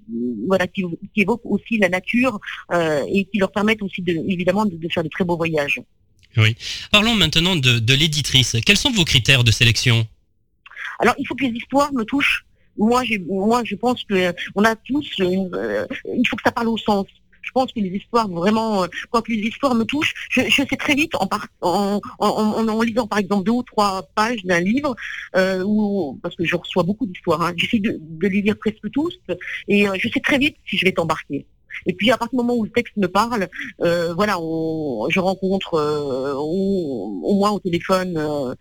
[0.48, 0.84] voilà, qui,
[1.16, 2.40] évoquent aussi la nature
[2.74, 5.82] et qui leur permettent aussi de, évidemment de, faire de très beaux voyages.
[6.38, 6.56] Oui.
[6.92, 8.56] Parlons maintenant de, de l'éditrice.
[8.66, 10.08] Quels sont vos critères de sélection?
[11.00, 12.46] Alors, il faut que les histoires me touchent.
[12.78, 16.52] Moi, j'ai, moi, je pense que on a tous, une, euh, il faut que ça
[16.52, 17.06] parle au sens.
[17.50, 20.94] Je pense que les histoires vraiment, euh, quand les histoires me touchent, je, sais très
[20.94, 24.96] vite en, en, lisant par exemple deux ou trois pages d'un livre,
[25.36, 25.64] euh,
[26.22, 27.42] parce que je reçois beaucoup d'histoires.
[27.42, 29.18] Hein, J'essaie de, de les lire presque tous,
[29.68, 31.48] et euh, je sais très vite si je vais t'embarquer.
[31.86, 33.48] Et puis à partir du moment où le texte me parle,
[33.82, 34.34] euh, voilà,
[35.10, 38.54] je rencontre euh, au, moins au téléphone euh,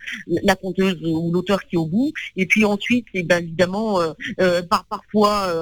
[0.42, 2.12] la conteuse ou l'auteur qui est au bout.
[2.37, 5.52] Et puis ensuite, et ben, évidemment, euh, euh, par, parfois,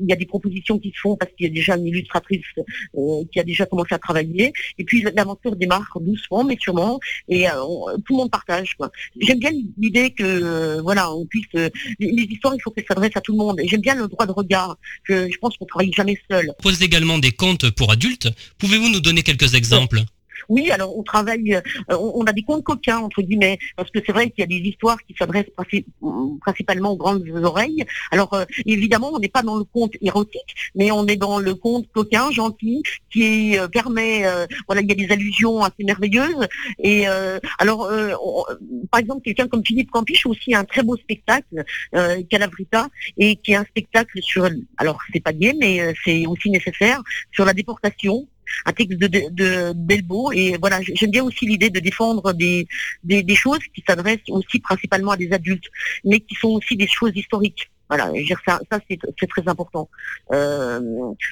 [0.00, 2.44] il y a des propositions qui se font parce qu'il y a déjà une illustratrice
[3.32, 4.52] qui a déjà commencé à travailler.
[4.78, 7.00] Et puis l'aventure démarre doucement, mais sûrement.
[7.28, 7.46] Et
[8.04, 8.76] tout le monde partage.
[9.20, 11.46] J'aime bien l'idée que voilà, on puisse
[11.98, 13.60] les, histoires, il faut qu'elles s'adressent à tout le monde.
[13.64, 14.76] J'aime bien le droit de regard.
[15.04, 16.50] Je, je pense qu'on travaille jamais seul.
[16.80, 18.28] Également des contes pour adultes.
[18.58, 20.02] Pouvez-vous nous donner quelques exemples?
[20.50, 24.10] Oui, alors on travaille, euh, on, a des contes coquins entre guillemets, parce que c'est
[24.10, 25.84] vrai qu'il y a des histoires qui s'adressent princi-
[26.40, 27.84] principalement aux grandes oreilles.
[28.10, 31.54] Alors euh, évidemment, on n'est pas dans le conte érotique, mais on est dans le
[31.54, 32.82] conte coquin, gentil,
[33.12, 34.24] qui euh, permet,
[34.66, 36.48] voilà, il y a des allusions assez merveilleuses.
[36.82, 37.06] Et
[37.58, 37.88] alors,
[38.90, 41.64] par exemple, quelqu'un comme Philippe Campiche a aussi un très beau spectacle,
[42.28, 47.00] Calavrita, et qui est un spectacle sur, alors c'est pas gay, mais c'est aussi nécessaire,
[47.32, 48.26] sur la déportation
[48.66, 52.66] un texte de, de, de Delbo et voilà j'aime bien aussi l'idée de défendre des,
[53.04, 55.68] des, des choses qui s'adressent aussi principalement à des adultes
[56.04, 59.48] mais qui sont aussi des choses historiques voilà, je veux dire, ça, ça c'est très
[59.48, 59.88] important.
[60.32, 60.80] Euh,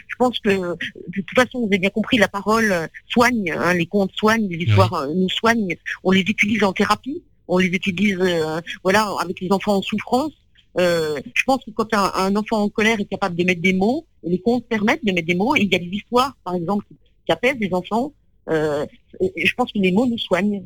[0.09, 0.77] je pense que de
[1.15, 4.93] toute façon, vous avez bien compris, la parole soigne, hein, les contes soignent, les histoires
[4.95, 5.77] euh, nous soignent.
[6.03, 10.33] On les utilise en thérapie, on les utilise, euh, voilà, avec les enfants en souffrance.
[10.81, 13.73] Euh, je pense que quand un, un enfant en colère est capable de mettre des
[13.73, 16.57] mots, les contes permettent de mettre des mots, et il y a des histoires, par
[16.57, 16.87] exemple,
[17.29, 18.13] qui, apaisent les enfants.
[18.51, 18.87] Euh,
[19.21, 20.63] je pense que les mots nous soignent,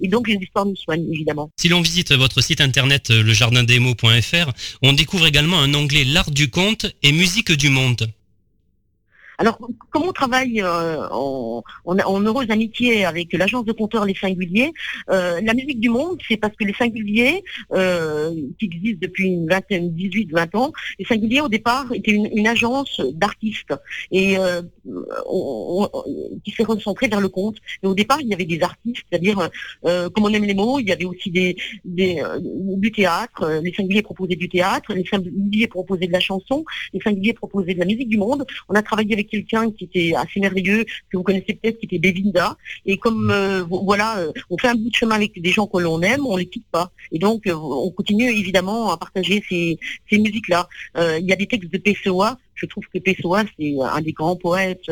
[0.00, 1.50] et donc les histoires nous soignent, évidemment.
[1.56, 6.48] Si l'on visite votre site internet euh, lejardindesmots.fr, on découvre également un onglet L'art du
[6.48, 8.08] conte et musique du monde.
[9.38, 9.58] Alors,
[9.90, 14.72] comme on travaille euh, en, heureuse amitié avec l'agence de compteurs Les Singuliers,
[15.10, 19.48] euh, la musique du monde, c'est parce que les Singuliers, euh, qui existent depuis une
[19.48, 23.74] vingtaine, 18, 20 ans, les Singuliers au départ étaient une, agence d'artistes
[24.12, 24.36] et
[26.44, 27.56] qui s'est recentrée vers le conte.
[27.82, 29.50] Et au départ, il y avait des artistes, c'est-à-dire,
[29.82, 33.60] comme on aime les mots, il y avait aussi des, des, du théâtre.
[33.64, 37.80] Les Singuliers proposaient du théâtre, les Singuliers proposaient de la chanson, les Singuliers proposaient de
[37.80, 38.46] la musique du monde.
[38.68, 41.98] On a travaillé avec quelqu'un qui était assez merveilleux, que vous connaissez peut-être, qui était
[41.98, 42.56] Belinda.
[42.84, 45.66] Et comme euh, vo- voilà, euh, on fait un bout de chemin avec des gens
[45.66, 46.90] que l'on aime, on les quitte pas.
[47.12, 49.78] Et donc, euh, on continue évidemment à partager ces,
[50.10, 50.68] ces musiques-là.
[51.18, 52.38] Il y a des textes de Pessoa.
[52.54, 54.88] Je trouve que Pessoa, c'est un des grands poètes.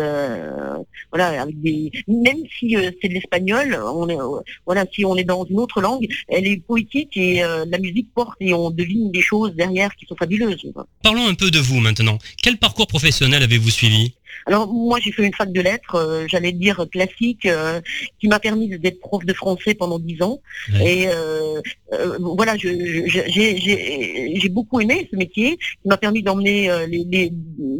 [1.10, 4.06] voilà, même si c'est de l'espagnol, on
[4.66, 8.36] voilà, si on est dans une autre langue, elle est poétique et la musique porte
[8.40, 10.72] et on devine des choses derrière qui sont fabuleuses.
[11.02, 12.18] Parlons un peu de vous maintenant.
[12.42, 14.14] Quel parcours professionnel avez-vous suivi?
[14.46, 17.80] Alors moi j'ai fait une fac de lettres, euh, j'allais dire classique, euh,
[18.20, 20.40] qui m'a permis d'être prof de français pendant dix ans.
[20.80, 21.60] Et euh,
[22.20, 22.78] voilà, j'ai
[24.50, 27.32] beaucoup aimé ce métier, qui m'a permis d'emmener les, les,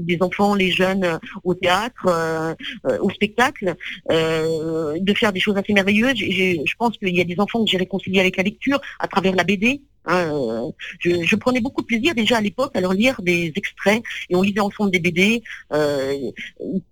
[0.07, 2.57] les enfants, les jeunes au théâtre,
[3.00, 3.74] au spectacle,
[4.09, 6.16] de faire des choses assez merveilleuses.
[6.16, 9.35] Je pense qu'il y a des enfants que j'ai réconciliés avec la lecture à travers
[9.35, 9.83] la BD.
[10.08, 14.02] Euh, je, je prenais beaucoup de plaisir déjà à l'époque à leur lire des extraits
[14.28, 15.42] et on lisait ensemble des BD.
[15.72, 16.30] Euh,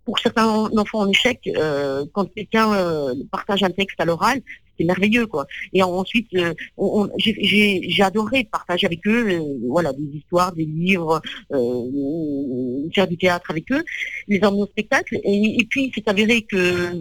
[0.04, 4.40] pour certains enfants en échec, euh, quand quelqu'un euh, partage un texte à l'oral,
[4.78, 5.46] c'est merveilleux quoi.
[5.72, 10.64] Et ensuite, euh, on- on- j'ai- adoré partager avec eux, euh, voilà, des histoires, des
[10.64, 11.20] livres,
[11.52, 13.82] euh, faire du théâtre avec eux,
[14.28, 15.18] les emmener au spectacle.
[15.22, 16.92] Et, et puis, c'est avéré que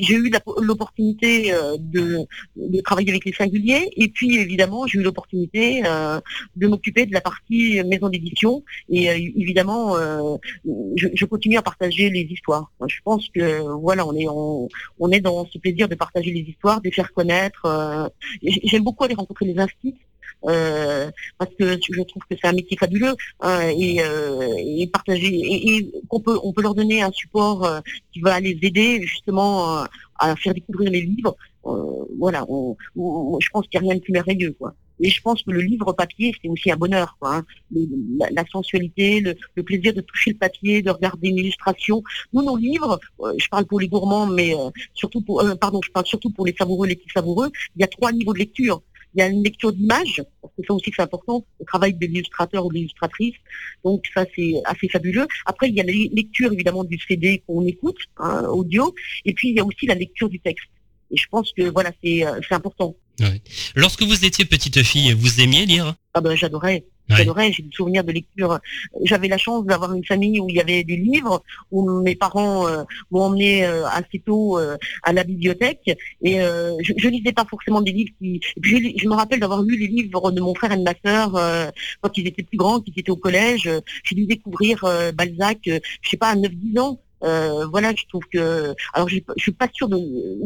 [0.00, 2.18] j'ai eu l'opportunité de,
[2.56, 3.88] de travailler avec les singuliers.
[3.96, 5.82] Et puis, évidemment, j'ai eu l'opportunité
[6.60, 8.62] de m'occuper de la partie maison d'édition.
[8.90, 9.06] Et
[9.42, 9.96] évidemment,
[11.00, 12.70] je, je continue à partager les histoires.
[12.78, 14.68] Moi, Je pense que voilà, on est on,
[14.98, 17.62] on est dans ce plaisir de partager les histoires, de les faire connaître.
[17.66, 18.08] euh,
[18.42, 19.94] J'aime beaucoup aller rencontrer les instituts.
[20.44, 25.90] Euh, parce que je trouve que c'est un métier fabuleux et, euh, et partager et,
[26.08, 27.80] qu'on peut on peut leur donner un support euh,
[28.12, 29.84] qui va les aider justement euh,
[30.20, 31.34] à faire découvrir les livres.
[31.66, 32.46] Euh, voilà,
[32.96, 34.74] je pense qu'il n'y a rien de plus merveilleux quoi.
[35.00, 37.44] Et je pense que le livre papier, c'est aussi un bonheur, hein.
[38.30, 42.02] La, sensualité, le, plaisir de toucher le papier, de regarder une illustration.
[42.32, 45.80] Nous, nos livres, euh, je parle pour les gourmands, mais euh, surtout pour, euh, pardon,
[45.84, 47.50] je parle surtout pour les savoureux, les petits savoureux.
[47.76, 48.82] Il y a trois niveaux de lecture.
[49.14, 52.06] Il y a une lecture d'image, parce que ça aussi c'est important, le travail de
[52.06, 53.34] l'illustrateur ou de l'illustratrice.
[53.82, 55.26] Donc ça c'est assez fabuleux.
[55.46, 59.48] Après il y a la lecture évidemment du CD qu'on écoute, hein, audio, et puis
[59.48, 60.68] il y a aussi la lecture du texte.
[61.10, 62.40] Et je pense que voilà c'est euh,
[63.74, 65.94] Lorsque vous étiez petite fille, vous aimiez lire?
[66.14, 66.84] Ah ben j'adorais.
[67.10, 67.16] Ouais.
[67.16, 68.58] J'adorais, j'ai des souvenirs de lecture.
[69.04, 72.68] J'avais la chance d'avoir une famille où il y avait des livres, où mes parents
[72.68, 75.96] euh, m'ont emmené euh, assez tôt euh, à la bibliothèque.
[76.22, 78.40] Et je, je lisais pas forcément des livres qui.
[78.56, 80.82] et puis, je, je me rappelle d'avoir lu les livres de mon frère et de
[80.82, 83.70] ma sœur quand ils étaient plus grands, qu'ils étaient au collège.
[84.04, 87.00] J'ai dû découvrir Balzac, je sais pas, à 9-10 ans.
[87.24, 88.74] Euh, voilà, je trouve que.
[88.92, 89.98] Alors, je, suis pas sûre de.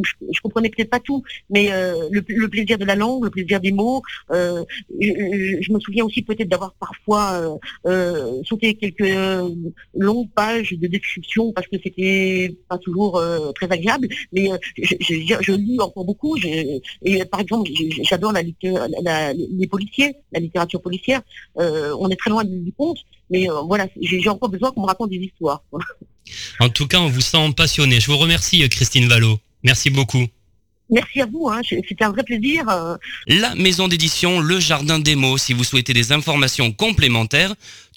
[0.02, 3.72] Je, comprenais peut-être pas tout, mais euh, le, plaisir de la langue, le plaisir des
[3.72, 4.02] mots.
[4.30, 4.64] euh,
[5.00, 7.56] je, me souviens aussi peut-être d'avoir parfois euh,
[7.86, 9.48] euh, sauté quelques euh,
[9.94, 13.22] longues pages de description parce que c'était pas toujours
[13.54, 14.08] très agréable.
[14.32, 16.36] Mais je, lis encore beaucoup.
[16.36, 17.70] Et par exemple,
[18.02, 21.22] j'adore la, litté- la- les policiers, la littérature policière.
[21.56, 22.98] On est très loin du conte,
[23.30, 25.62] mais voilà, j'ai encore besoin qu'on me raconte des histoires.
[26.60, 28.00] En tout cas, on vous sent passionné.
[28.00, 29.38] Je vous remercie, Christine Vallot.
[29.62, 30.26] Merci beaucoup.
[30.90, 32.68] Merci à vous, hein, c'était un vrai plaisir.
[32.68, 37.54] euh, La maison d'édition Le Jardin des mots, si vous souhaitez des informations complémentaires,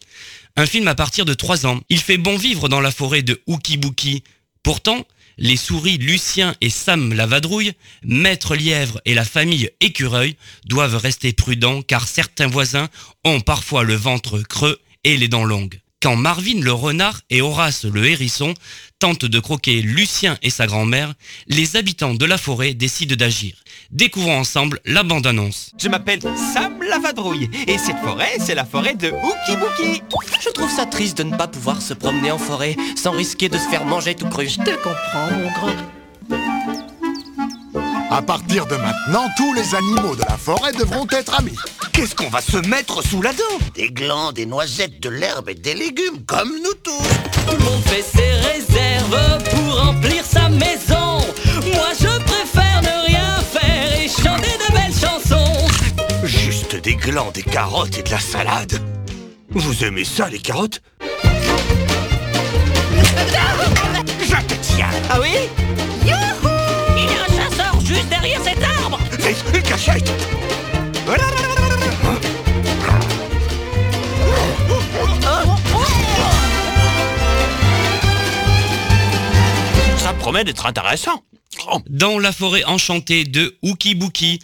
[0.57, 1.81] Un film à partir de 3 ans.
[1.89, 4.23] Il fait bon vivre dans la forêt de Oukibuki.
[4.63, 5.05] Pourtant,
[5.37, 11.33] les souris Lucien et Sam la vadrouille, Maître Lièvre et la famille Écureuil doivent rester
[11.33, 12.87] prudents car certains voisins
[13.25, 15.81] ont parfois le ventre creux et les dents longues.
[16.05, 18.53] Quand Marvin le renard et Horace le hérisson
[18.99, 21.15] tentent de croquer Lucien et sa grand-mère,
[21.47, 23.55] les habitants de la forêt décident d'agir.
[23.89, 25.71] Découvrons ensemble la bande-annonce.
[25.81, 26.21] Je m'appelle
[26.53, 30.03] Sam la vadrouille et cette forêt, c'est la forêt de Oukibuki.
[30.43, 33.57] Je trouve ça triste de ne pas pouvoir se promener en forêt sans risquer de
[33.57, 34.47] se faire manger tout cru.
[34.47, 35.94] Je te comprends, mon grand.
[38.15, 41.57] À partir de maintenant, tous les animaux de la forêt devront être amis.
[41.91, 45.53] Qu'est-ce qu'on va se mettre sous la dent Des glands, des noisettes, de l'herbe et
[45.53, 47.03] des légumes, comme nous tous.
[47.45, 51.17] Tout le monde fait ses réserves pour remplir sa maison.
[51.73, 55.67] Moi, je préfère ne rien faire et chanter de belles chansons.
[56.23, 58.81] Juste des glands, des carottes et de la salade.
[59.49, 60.81] Vous aimez ça, les carottes
[64.21, 65.49] Je te tiens Ah oui?
[67.85, 68.99] Juste derrière cet arbre.
[69.19, 70.11] Vite, une cachette
[79.97, 81.23] Ça promet d'être intéressant.
[81.89, 84.39] Dans la forêt enchantée de Oukibuki.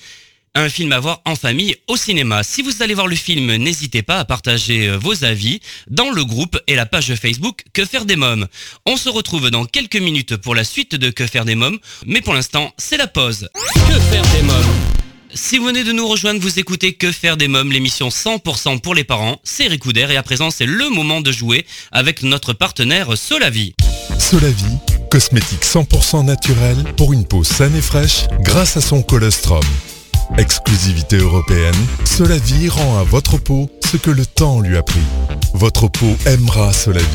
[0.53, 2.43] Un film à voir en famille au cinéma.
[2.43, 6.25] Si vous allez voir le film, n'hésitez pas à partager euh, vos avis dans le
[6.25, 8.47] groupe et la page Facebook Que faire des mômes.
[8.85, 12.19] On se retrouve dans quelques minutes pour la suite de Que faire des mômes, mais
[12.19, 13.47] pour l'instant, c'est la pause.
[13.87, 14.75] Que faire des mômes
[15.33, 18.93] si vous venez de nous rejoindre, vous écoutez Que faire des mômes, l'émission 100% pour
[18.93, 23.17] les parents, c'est Ricoudère et à présent c'est le moment de jouer avec notre partenaire
[23.17, 23.73] Solavi.
[24.19, 24.77] Solavie,
[25.09, 29.63] cosmétique 100% naturel pour une peau saine et fraîche grâce à son colostrum.
[30.37, 35.01] Exclusivité européenne, Solavie rend à votre peau ce que le temps lui a pris.
[35.53, 37.05] Votre peau aimera Solavie.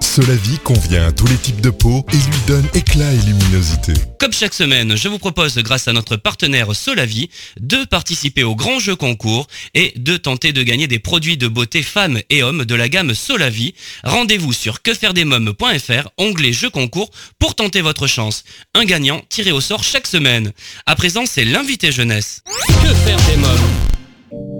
[0.00, 3.92] Solavie convient à tous les types de peau et lui donne éclat et luminosité.
[4.18, 7.30] Comme chaque semaine, je vous propose, grâce à notre partenaire Solavi,
[7.60, 11.82] de participer au grand jeu concours et de tenter de gagner des produits de beauté
[11.82, 13.74] femmes et hommes de la gamme Solavi.
[14.04, 18.44] Rendez-vous sur quefairedesmômes.fr, onglet jeu concours, pour tenter votre chance.
[18.74, 20.52] Un gagnant tiré au sort chaque semaine.
[20.86, 22.42] À présent, c'est l'invité jeunesse.
[22.66, 23.87] Que faire des mômes?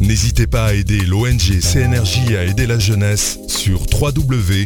[0.00, 4.62] N'hésitez pas à aider l'ONG CNRJ à aider la jeunesse sur www.cnrj.org.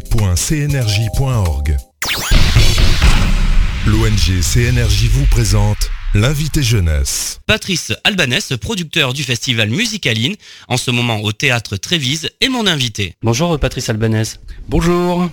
[3.87, 7.39] L'ONG CNRJ vous présente l'invité jeunesse.
[7.47, 10.35] Patrice Albanès, producteur du festival Musicaline,
[10.69, 13.15] en ce moment au théâtre Trévise, est mon invité.
[13.23, 14.41] Bonjour Patrice Albanès.
[14.69, 15.31] Bonjour.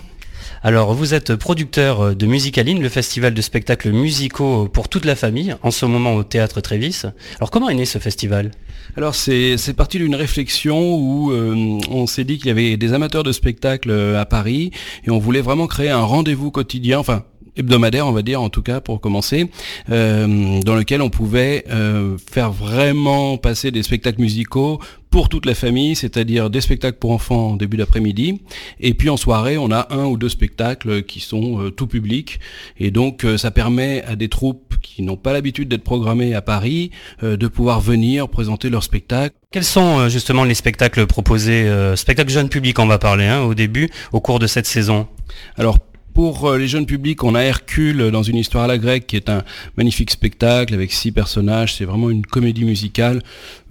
[0.62, 5.54] Alors, vous êtes producteur de Musicaline, le festival de spectacles musicaux pour toute la famille,
[5.62, 7.02] en ce moment au Théâtre Trévis.
[7.36, 8.50] Alors, comment est né ce festival?
[8.96, 13.22] Alors, c'est parti d'une réflexion où euh, on s'est dit qu'il y avait des amateurs
[13.22, 14.72] de spectacles euh, à Paris
[15.04, 17.22] et on voulait vraiment créer un rendez-vous quotidien, enfin
[17.58, 19.50] hebdomadaire, on va dire, en tout cas pour commencer,
[19.90, 25.54] euh, dans lequel on pouvait euh, faire vraiment passer des spectacles musicaux pour toute la
[25.54, 28.42] famille, c'est-à-dire des spectacles pour enfants en début d'après-midi,
[28.78, 32.40] et puis en soirée, on a un ou deux spectacles qui sont euh, tout public,
[32.78, 36.90] et donc ça permet à des troupes qui n'ont pas l'habitude d'être programmées à Paris
[37.22, 39.34] de pouvoir venir présenter leurs spectacles.
[39.50, 43.88] Quels sont justement les spectacles proposés, spectacles jeune public on va parler hein, au début,
[44.12, 45.08] au cours de cette saison?
[45.56, 45.78] Alors
[46.18, 49.14] pour euh, les jeunes publics, on a Hercule dans une histoire à la grecque qui
[49.14, 49.44] est un
[49.76, 51.76] magnifique spectacle avec six personnages.
[51.76, 53.22] C'est vraiment une comédie musicale.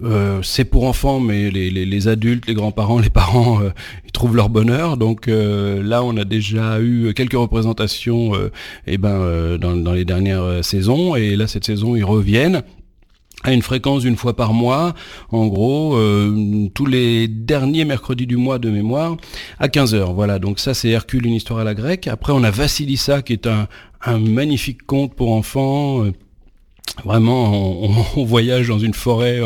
[0.01, 3.71] Euh, c'est pour enfants, mais les, adultes, les grands-parents, les parents, euh,
[4.05, 4.95] ils trouvent leur bonheur.
[4.95, 8.31] Donc là, on a déjà eu quelques représentations
[8.87, 11.17] eh ben, dans, dans les dernières saisons.
[11.17, 12.63] Et là, cette saison, ils reviennent
[13.43, 14.93] à une fréquence d'une fois par mois,
[15.31, 19.15] en gros, euh, tous les derniers mercredis du mois de mémoire,
[19.59, 20.13] à 15h.
[20.13, 22.07] Voilà, donc ça c'est Hercule, une histoire à la grecque.
[22.07, 23.67] Après on a Vassilissa qui est un,
[24.19, 26.03] magnifique conte pour enfants.
[26.03, 26.13] Euh,
[27.03, 29.41] Vraiment, on, voyage dans une forêt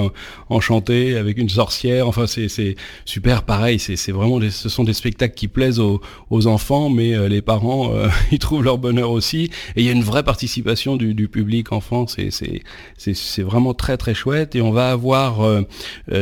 [0.51, 2.07] enchantée avec une sorcière.
[2.07, 3.79] Enfin, c'est super pareil.
[3.79, 6.01] C'est vraiment, des, ce sont des spectacles qui plaisent aux,
[6.47, 9.51] enfants, mais euh, les parents, euh, ils trouvent leur bonheur aussi.
[9.75, 12.05] Et il y a une vraie participation du, public enfant.
[12.07, 14.55] C'est vraiment très très chouette.
[14.55, 15.63] Et on va avoir euh,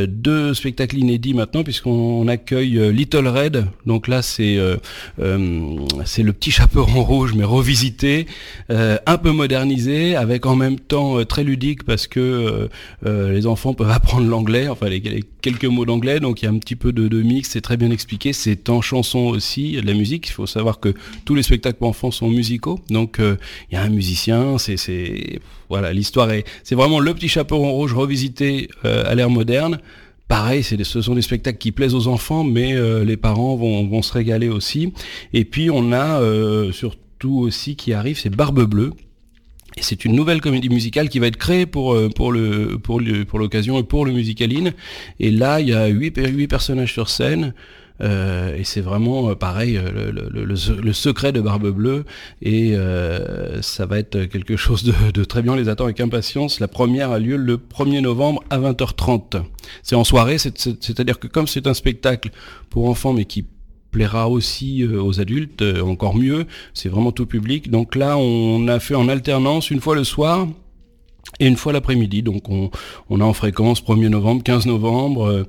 [0.07, 3.65] deux spectacles inédits maintenant, puisqu'on accueille Little Red.
[3.85, 4.57] Donc là, c'est
[6.05, 8.27] c'est le petit chaperon rouge, mais revisité,
[8.69, 12.67] un peu modernisé, avec en même temps euh, très ludique parce que euh,
[13.05, 16.51] euh, les enfants peuvent apprendre l'anglais, enfin les, quelques mots d'anglais, donc il y a
[16.51, 19.77] un petit peu de, mix, c'est très bien expliqué, c'est en chanson aussi, il y
[19.77, 20.93] a de la musique, il faut savoir que
[21.25, 25.93] tous les spectacles pour enfants sont musicaux, donc il y a un musicien, c'est voilà,
[25.93, 29.79] l'histoire est, c'est vraiment le petit chaperon rouge revisité à l'ère moderne.
[30.27, 34.01] Pareil, c'est ce sont des spectacles qui plaisent aux enfants, mais les parents vont, vont,
[34.01, 34.93] se régaler aussi.
[35.33, 36.21] Et puis on a
[36.71, 38.91] surtout aussi qui arrive, c'est Barbe Bleue,
[39.79, 42.99] et c'est une nouvelle comédie musicale qui va être créée pour, euh, pour, le, pour,
[42.99, 44.73] le, pour l'occasion et pour le Musicaline.
[45.19, 47.53] Et là, il y a huit, huit personnages sur scène.
[48.01, 52.05] Euh, et c'est vraiment euh, pareil le, le, secret de Barbe Bleue
[52.41, 52.73] et
[53.61, 56.59] ça va être quelque chose de, de, très bien, on les attend avec impatience.
[56.59, 59.43] La première a lieu le 1er novembre à 20h30.
[59.83, 62.31] C'est en soirée, c'est-à-dire que comme c'est un spectacle
[62.69, 63.45] pour enfants mais qui
[63.89, 67.69] plaira aussi euh, aux adultes, euh, encore mieux, c'est vraiment tout public.
[67.69, 70.47] Donc là, on a fait en alternance une fois le soir
[71.39, 72.21] et une fois l'après-midi.
[72.23, 72.71] Donc on,
[73.09, 75.43] on, a en fréquence 1er novembre, 15 novembre euh,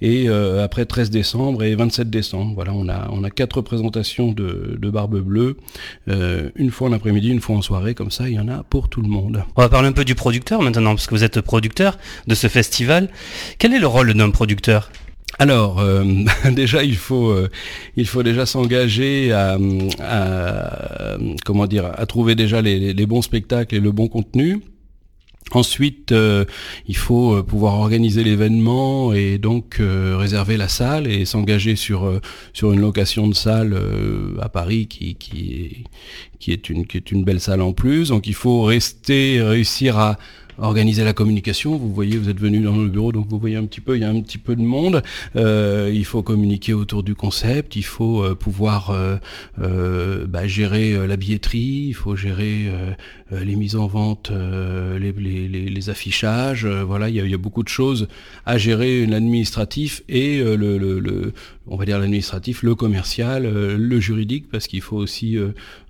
[0.00, 2.52] et après 13 décembre et 27 décembre.
[2.54, 5.56] Voilà, on a, on a quatre représentations de, de Barbe Bleue,
[6.06, 8.88] une fois en après-midi, une fois en soirée, comme ça il y en a pour
[8.88, 9.44] tout le monde.
[9.56, 12.46] On va parler un peu du producteur maintenant, parce que vous êtes producteur de ce
[12.46, 13.08] festival.
[13.58, 14.90] Quel est le rôle d'un producteur?
[15.38, 16.04] Alors, euh,
[16.52, 17.48] déjà, il faut, euh,
[17.96, 19.58] il faut déjà s'engager à,
[21.44, 24.60] comment dire, à trouver déjà les, bons spectacles et le bon contenu.
[25.50, 26.46] Ensuite, euh,
[26.88, 32.20] il faut pouvoir organiser l'événement et donc réserver la salle et s'engager sur
[32.54, 33.78] sur une location de salle
[34.40, 35.84] à Paris qui qui est
[36.38, 38.08] qui est une qui est une belle salle en plus.
[38.08, 40.16] Donc, il faut rester réussir à
[40.58, 41.76] organiser la communication.
[41.76, 44.02] Vous voyez, vous êtes venu dans le bureau, donc vous voyez un petit peu, il
[44.02, 45.02] y a un petit peu de monde.
[45.36, 51.16] Euh, il faut communiquer autour du concept, il faut euh, pouvoir euh, bah, gérer la
[51.16, 52.70] billetterie, il faut gérer
[53.30, 56.66] les mises en vente, les, les, affichages.
[56.66, 58.08] voilà, il y, a, il y, a, beaucoup de choses
[58.46, 61.32] à gérer, l'administratif et le, le, le,
[61.66, 65.36] on va dire l'administratif, le commercial, le juridique, parce qu'il faut aussi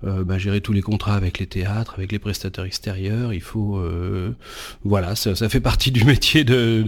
[0.02, 3.32] bah, gérer tous les contrats avec les théâtres, avec les prestataires extérieurs.
[3.32, 3.80] Il faut
[4.84, 6.84] voilà, ça, fait partie du métier de,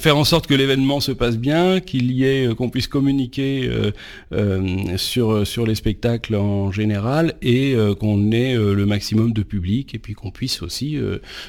[0.00, 3.68] faire en sorte que l'événement se passe bien, qu'il y ait, euh, qu'on puisse communiquer
[3.68, 3.90] euh,
[4.32, 10.12] euh, sur, les spectacles en général et qu'on ait le maximum de public et puis
[10.12, 10.98] qu'on puisse aussi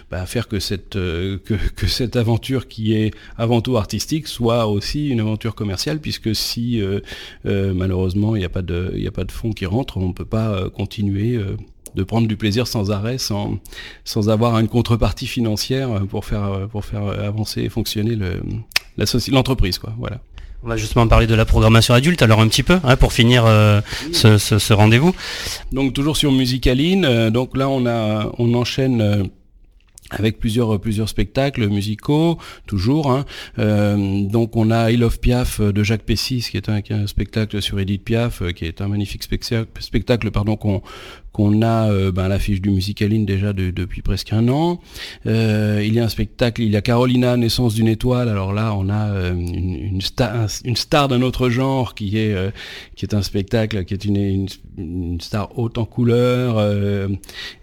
[0.09, 0.95] bah, faire que cette,
[2.15, 6.81] aventure qui est avant tout artistique soit aussi une aventure commerciale puisque si
[7.43, 10.13] malheureusement il n'y a pas de, il a pas de fonds qui rentrent, on ne
[10.13, 11.39] peut pas continuer
[11.95, 13.57] de prendre du plaisir sans arrêt, sans,
[14.03, 18.17] sans avoir une contrepartie financière pour faire, pour faire avancer et fonctionner
[19.31, 19.79] l'entreprise.
[19.79, 19.93] quoi.
[19.97, 20.19] Voilà.
[20.65, 23.45] On va justement parler de la programmation adulte, alors un petit peu, hein, pour finir
[23.45, 25.13] euh, ce, rendez-vous.
[25.71, 29.01] Donc toujours sur Musicaline, euh, donc là on, a, on enchaîne...
[29.01, 29.23] Euh,
[30.11, 33.25] avec plusieurs plusieurs spectacles musicaux toujours hein.
[33.57, 36.95] euh, donc on a I Love Piaf de Jacques Pessis qui est un, qui est
[36.95, 40.83] un spectacle sur Edith Piaf qui est un magnifique spectacle spectacle pardon qu'on
[41.35, 44.79] qu'on a euh, ben, l'affiche du Musicaline déjà depuis presque un an.
[45.25, 48.29] Euh, il y a un spectacle, il y a Carolina, Naissance d'une étoile.
[48.29, 52.35] Alors là, on a euh, une, une, star, une star d'un autre genre qui est
[52.95, 56.57] qui est un spectacle qui est une, une, star haute en couleur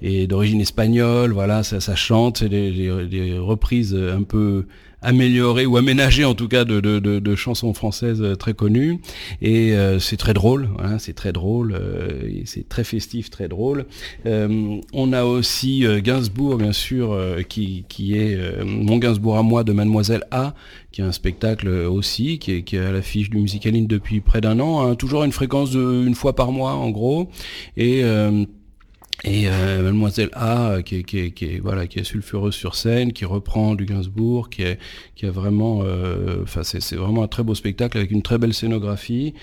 [0.02, 1.32] et d'origine espagnole.
[1.32, 4.66] Voilà, ça, ça chante, c'est des, des, des reprises un peu
[5.02, 9.00] amélioré ou aménagé en tout cas de, de, de, chansons françaises euh, très connues.
[9.40, 13.86] Et euh, c'est très drôle hein, c'est très drôle euh, c'est très festif très drôle.
[14.24, 20.24] On a aussi Gainsbourg bien sûr qui, qui est mon Gainsbourg à moi de Mademoiselle
[20.30, 20.54] A
[20.90, 24.40] qui est un spectacle aussi qui est, qui est à l'affiche du Musicaline depuis près
[24.40, 27.28] d'un an hein, toujours une fréquence de une fois par mois en gros.
[27.76, 28.02] Et
[29.24, 32.54] et euh, Mademoiselle A, euh, qui est, qui, est, qui, est, voilà, qui est sulfureuse
[32.54, 34.78] sur scène, qui reprend du Gainsbourg, qui est,
[35.14, 38.54] qui est vraiment, euh, enfin c'est vraiment un très beau spectacle avec une très belle
[38.54, 39.34] scénographie.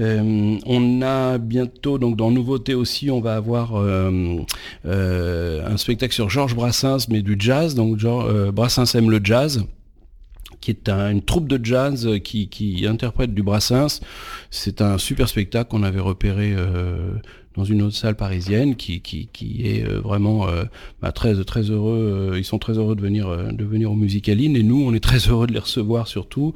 [0.00, 4.42] Euh, on a bientôt, donc dans Nouveauté aussi, on va avoir euh,
[4.84, 7.74] un spectacle sur Georges Brassens, mais du jazz.
[7.74, 9.64] Donc genre, Brassens aime le jazz
[10.60, 14.00] qui est une troupe de jazz qui, qui interprète du Brassens.
[14.50, 17.14] C'est un super spectacle qu'on avait repéré euh,
[17.58, 19.02] dans une autre salle parisienne qui,
[19.64, 20.62] est euh, vraiment euh,
[21.02, 22.30] bah, très, très heureux.
[22.32, 25.00] Euh, ils sont très heureux de venir, de venir au Musicaline et nous, on est
[25.00, 26.54] très heureux de les recevoir surtout.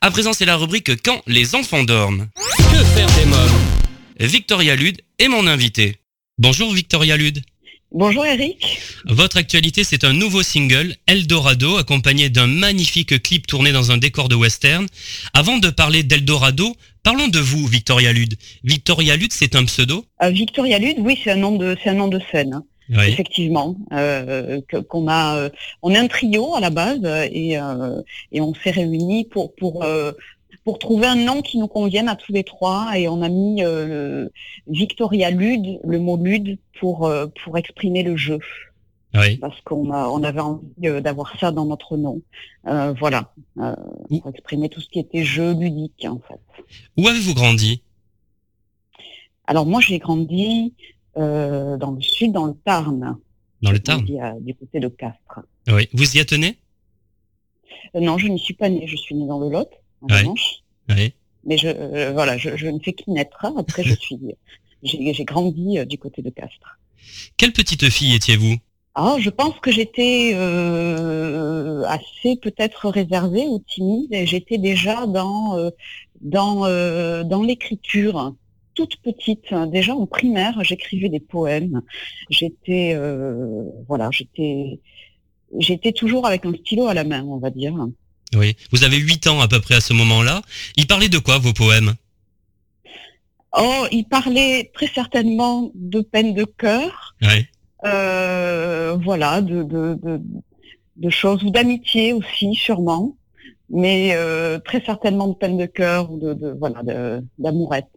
[0.00, 2.28] À présent, c'est la rubrique Quand les enfants dorment.
[2.36, 3.38] Que faire des mômes?
[4.20, 5.98] Victoria Lude est mon invité.
[6.38, 7.42] Bonjour Victoria Lude.
[7.92, 8.80] Bonjour Eric.
[9.06, 14.28] Votre actualité, c'est un nouveau single, Eldorado, accompagné d'un magnifique clip tourné dans un décor
[14.28, 14.86] de western.
[15.32, 18.34] Avant de parler d'Eldorado, parlons de vous, Victoria Lude.
[18.62, 20.04] Victoria Lude, c'est un pseudo?
[20.22, 22.60] Euh, Victoria Lude, oui, c'est un nom de, c'est un nom de scène.
[22.90, 25.48] Effectivement, euh, qu'on a, euh,
[25.82, 27.00] on est un trio à la base
[27.32, 27.56] et,
[28.32, 29.84] et on s'est réunis pour pour
[30.68, 33.64] pour trouver un nom qui nous convienne à tous les trois et on a mis
[33.64, 34.28] euh,
[34.66, 38.38] Victoria Lude, le mot Lude, pour, euh, pour exprimer le jeu.
[39.40, 42.20] Parce qu'on on avait envie euh, d'avoir ça dans notre nom.
[42.64, 43.32] voilà.
[43.54, 46.38] pour exprimer tout ce qui était jeu ludique, en fait.
[46.98, 47.82] Où avez-vous grandi?
[49.46, 50.74] Alors, moi, j'ai grandi
[51.16, 53.16] dans le sud, dans le Tarn.
[53.62, 54.04] Dans le Tarn
[54.42, 55.40] Du côté de Castres.
[55.66, 55.88] Oui.
[55.94, 56.58] Vous y né?
[57.94, 58.86] Non, je n'y suis pas né.
[58.86, 59.70] Je suis né dans le Lot
[61.44, 63.44] mais je, euh, voilà, je, ne fais qu'y naître.
[63.56, 64.18] Après, je suis,
[64.82, 66.78] j'ai grandi euh, du côté de Castres.
[67.36, 68.56] Quelle petite fille étiez-vous?
[68.94, 74.26] Ah, je pense que j'étais euh, assez peut-être réservée ou timide.
[74.26, 75.70] J'étais déjà dans
[76.20, 76.62] dans
[77.22, 78.34] dans l'écriture
[78.74, 79.54] toute petite.
[79.68, 81.80] Déjà en primaire, j'écrivais des poèmes.
[82.28, 82.98] J'étais
[83.86, 84.80] voilà, j'étais
[85.56, 87.74] j'étais toujours avec un stylo à la main, on va dire.
[88.34, 90.42] Oui, vous avez 8 ans à peu près à ce moment-là.
[90.76, 91.94] Il parlait de quoi vos poèmes?
[93.56, 97.14] Oh, il parlait très certainement de peine de cœur.
[97.22, 97.46] Oui.
[97.84, 99.98] Euh, voilà, de, de,
[100.96, 103.16] de, choses ou d'amitié aussi, sûrement,
[103.70, 106.82] mais euh, très certainement de peine de cœur ou de, de voilà,
[107.38, 107.88] d'amourette.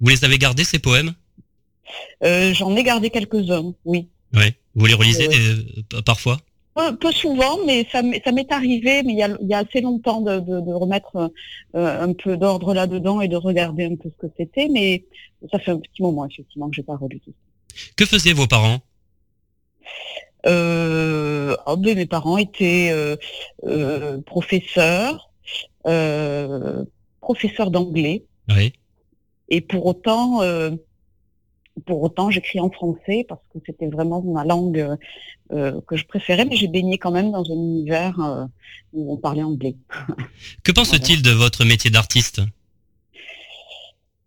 [0.00, 1.14] Vous les avez gardés ces poèmes?
[2.22, 4.08] Euh, J'en ai gardé quelques-uns, oui.
[4.34, 4.52] Oui.
[4.74, 5.28] Vous les relisez
[6.04, 6.38] parfois?
[6.98, 11.30] Peu, souvent, mais ça, m'est arrivé, mais il y a, assez longtemps de, remettre
[11.74, 15.04] euh, un peu d'ordre là-dedans et de regarder un peu ce que c'était, mais
[15.50, 17.32] ça fait un petit moment effectivement que j'ai pas relu tout
[17.96, 18.78] Que faisaient vos parents?
[20.46, 22.90] Euh, oh, ben, Mes parents étaient
[23.66, 25.30] euh professeurs,
[27.20, 28.24] professeurs d'anglais.
[28.48, 28.72] Oui.
[29.48, 30.40] Et pour autant,
[31.86, 34.96] pour autant, j'écris en français parce que c'était vraiment ma langue
[35.52, 38.44] euh, que je préférais, mais j'ai baigné quand même dans un univers euh,
[38.92, 39.76] où on parlait anglais.
[40.62, 42.40] Que pense-t-il de votre métier d'artiste?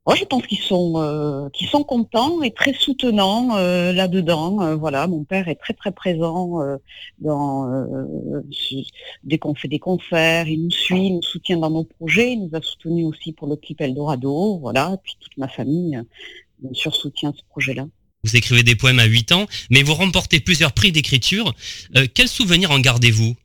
[0.06, 4.76] Oh, je pense qu'ils sont euh, qu'ils sont contents et très soutenants là-dedans.
[4.76, 6.60] voilà, mon père est très très présent
[7.20, 7.88] dans
[9.24, 12.48] dès qu'on fait des concerts, il nous suit, il nous soutient dans nos projets, il
[12.48, 14.58] nous a soutenus aussi pour le clip Eldorado.
[14.58, 16.04] Voilà, et puis toute ma famille
[16.64, 17.86] bien sûr soutient ce projet-là.
[18.24, 21.54] Vous écrivez des poèmes à 8 ans, mais vous remportez plusieurs prix d'écriture.
[21.98, 23.36] Euh, quel souvenir en gardez-vous?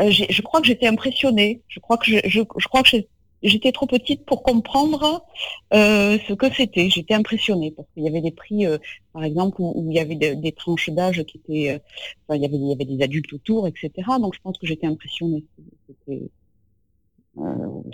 [0.00, 1.62] Euh, je crois que j'étais impressionnée.
[1.68, 2.96] Je crois que je, je, je crois que
[3.44, 5.24] j'étais trop petite pour comprendre
[5.72, 6.90] euh, ce que c'était.
[6.90, 8.78] J'étais impressionnée parce qu'il y avait des prix, euh,
[9.12, 11.80] par exemple, où, où il y avait de- des tranches d'âge qui étaient,
[12.26, 13.90] enfin, il y avait, il y avait des adultes autour, etc.
[14.20, 15.44] Donc je pense que j'étais impressionnée.
[15.86, 16.22] C'était,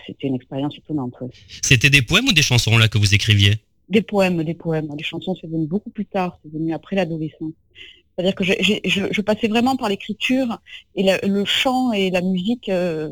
[0.07, 1.15] c'était une expérience étonnante.
[1.21, 1.29] ouais.
[1.63, 3.57] C'était des poèmes ou des chansons là que vous écriviez?
[3.89, 4.89] Des poèmes, des poèmes.
[4.97, 7.53] Les chansons, c'est venu beaucoup plus tard, c'est venu après l'adolescence.
[8.17, 8.55] C'est-à-dire que je,
[9.11, 10.59] je passais vraiment par l'écriture
[10.95, 13.11] et la- le chant et la musique euh,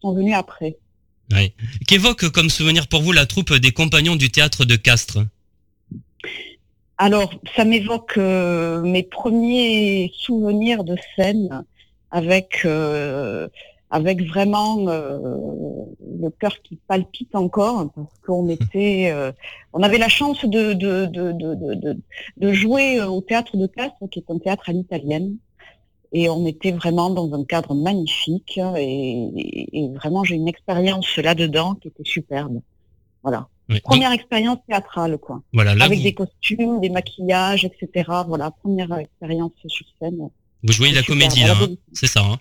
[0.00, 0.76] sont venus après.
[1.32, 1.54] Oui.
[1.88, 5.20] Qu'évoque comme souvenir pour vous la troupe des compagnons du théâtre de Castres?
[6.98, 11.64] Alors, ça m'évoque euh, mes premiers souvenirs de scène
[12.10, 13.48] avec euh,
[13.98, 15.18] avec vraiment euh,
[16.24, 19.30] le cœur qui palpite encore parce qu'on était euh,
[19.74, 21.98] on avait la chance de de, de, de, de, de-
[22.42, 25.36] de jouer au théâtre de Castres qui est un théâtre à l'italienne
[26.14, 31.16] et on était vraiment dans un cadre magnifique et, et- et vraiment j'ai une expérience
[31.28, 32.60] là-dedans qui était superbe.
[33.22, 33.48] Voilà.
[33.68, 33.74] Oui.
[33.76, 38.10] Donc, Première expérience théâtrale quoi voilà, là avec vous, des costumes, des maquillages, etc.
[38.26, 40.28] Voilà, première expérience sur scène.
[40.62, 42.20] Vous jouez de la Super, comédie là, hein c'est ça.
[42.20, 42.38] Hein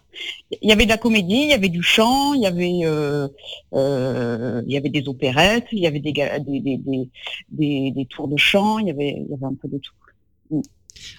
[0.62, 3.28] Il y avait de la comédie, il y avait du chant, il y avait, euh,
[3.74, 7.10] euh, il y avait des opérettes, il y avait des, des, des, des,
[7.50, 9.94] des, des tours de chant, il y avait, il y avait un peu de tout.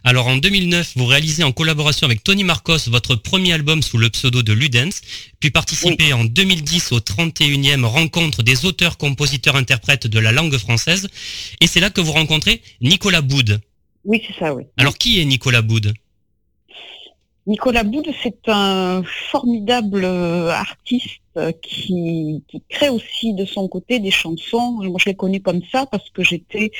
[0.05, 4.11] Alors en 2009, vous réalisez en collaboration avec Tony Marcos votre premier album sous le
[4.11, 5.01] pseudo de Ludens,
[5.41, 11.09] puis participez en 2010 au 31e rencontre des auteurs, compositeurs, interprètes de la langue française,
[11.61, 13.61] et c'est là que vous rencontrez Nicolas Boud.
[14.05, 14.65] Oui, c'est ça, oui.
[14.77, 15.93] Alors qui est Nicolas Boud
[17.47, 23.99] Nicolas Boud, c'est un formidable euh, artiste euh, qui, qui crée aussi de son côté
[23.99, 24.73] des chansons.
[24.83, 26.71] Moi, je l'ai connu comme ça parce que j'étais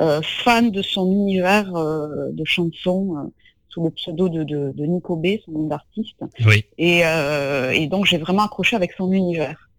[0.00, 3.30] euh, fan de son univers euh, de chansons euh,
[3.70, 6.16] sous le pseudo de, de, de Nico B, son nom d'artiste.
[6.46, 6.64] Oui.
[6.76, 9.70] Et, euh, et donc, j'ai vraiment accroché avec son univers.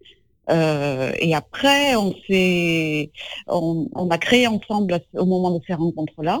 [0.50, 3.10] Euh, et après, on s'est,
[3.46, 6.40] on, on a créé ensemble au moment de ces rencontres-là.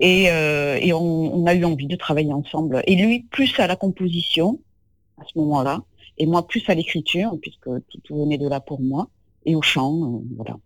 [0.00, 2.82] Et, euh, et on, on a eu envie de travailler ensemble.
[2.86, 4.58] Et lui, plus à la composition,
[5.18, 5.82] à ce moment-là,
[6.18, 9.08] et moi, plus à l'écriture, puisque tout, tout venait de là pour moi,
[9.46, 10.56] et au chant, euh, voilà.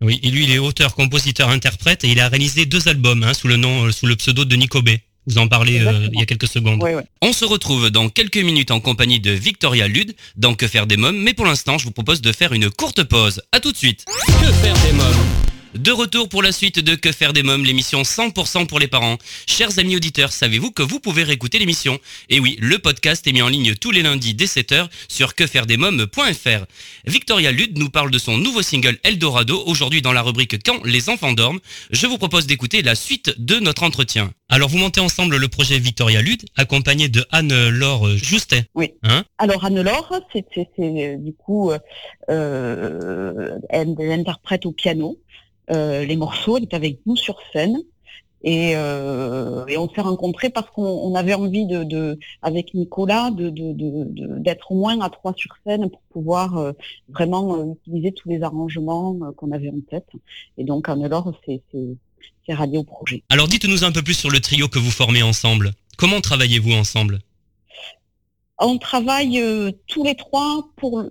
[0.00, 3.34] Oui, et lui il est auteur, compositeur, interprète, et il a réalisé deux albums hein,
[3.34, 4.90] sous le nom, euh, sous le pseudo de Nico B.
[5.26, 6.82] Vous en parlez euh, il y a quelques secondes.
[6.82, 7.04] Ouais, ouais.
[7.20, 10.96] On se retrouve dans quelques minutes en compagnie de Victoria Lude dans Que faire des
[10.96, 13.40] mômes, mais pour l'instant, je vous propose de faire une courte pause.
[13.52, 14.04] À tout de suite.
[14.06, 15.51] Que faire des mômes?
[15.82, 19.18] De retour pour la suite de Que faire des mômes, l'émission 100% pour les parents.
[19.48, 21.98] Chers amis auditeurs, savez-vous que vous pouvez réécouter l'émission?
[22.28, 26.66] Et oui, le podcast est mis en ligne tous les lundis dès 7h sur quefairedesmômes.fr.
[27.06, 31.08] Victoria Lude nous parle de son nouveau single Eldorado aujourd'hui dans la rubrique Quand les
[31.08, 31.58] enfants dorment.
[31.90, 34.32] Je vous propose d'écouter la suite de notre entretien.
[34.48, 38.66] Alors vous montez ensemble le projet Victoria Lude, accompagné de Anne-Laure Justet.
[38.76, 38.92] Oui.
[39.02, 39.24] Hein?
[39.38, 40.46] Alors Anne-Laure, c'est
[41.18, 41.78] du coup, euh,
[42.30, 45.18] euh, elle, elle interprète au piano
[45.72, 47.76] les morceaux, elle est avec nous sur scène.
[48.44, 54.74] Et, euh, on s'est rencontrés parce qu'on on avait envie de, avec Nicolas d'être au
[54.74, 56.72] moins à trois sur scène pour pouvoir euh,
[57.08, 60.08] vraiment euh, utiliser tous les arrangements euh, qu'on avait en tête.
[60.58, 61.96] Et donc Anne-Laure, c'est c'est-
[62.44, 63.22] c'est rallié au projet.
[63.30, 65.70] Alors dites-nous un peu plus sur le trio que vous formez ensemble.
[65.96, 67.20] Comment travaillez-vous ensemble?
[68.64, 71.02] On travaille euh, tous les trois pour,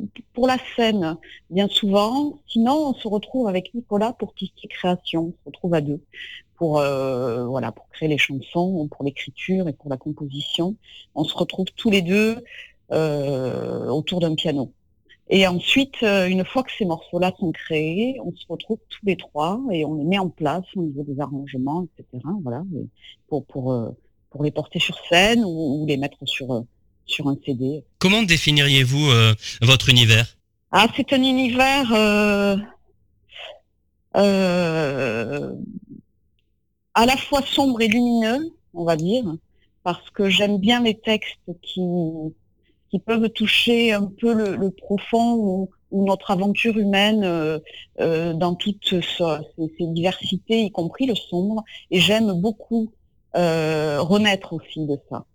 [0.47, 1.17] la scène,
[1.49, 2.39] bien souvent.
[2.47, 5.25] Sinon, on se retrouve avec Nicolas pour tout ce qui création.
[5.25, 6.01] On se retrouve à deux
[6.55, 10.77] pour, euh, voilà, pour créer les chansons, pour l'écriture et pour la composition.
[11.13, 12.37] On se retrouve tous les deux
[12.93, 14.71] euh, autour d'un piano.
[15.29, 19.61] Et ensuite, une fois que ces morceaux-là sont créés, on se retrouve tous les trois
[19.71, 22.23] et on les met en place au niveau des arrangements, etc.
[22.43, 22.63] Voilà,
[23.27, 23.93] pour,
[24.41, 26.65] les porter sur scène ou, ou les mettre sur,
[27.11, 27.83] sur un CD.
[27.99, 30.37] Comment définiriez-vous euh, votre univers?
[30.71, 32.55] Ah, c'est un univers euh,
[34.15, 35.53] euh,
[36.93, 39.25] à la fois sombre et lumineux, on va dire,
[39.83, 41.81] parce que j'aime bien les textes qui,
[42.89, 47.59] qui peuvent toucher un peu le, le profond ou, ou notre aventure humaine euh,
[47.99, 51.63] euh, dans toutes ses diversités, y compris le sombre.
[51.91, 52.91] Et j'aime beaucoup
[53.35, 55.25] euh, renaître aussi de ça.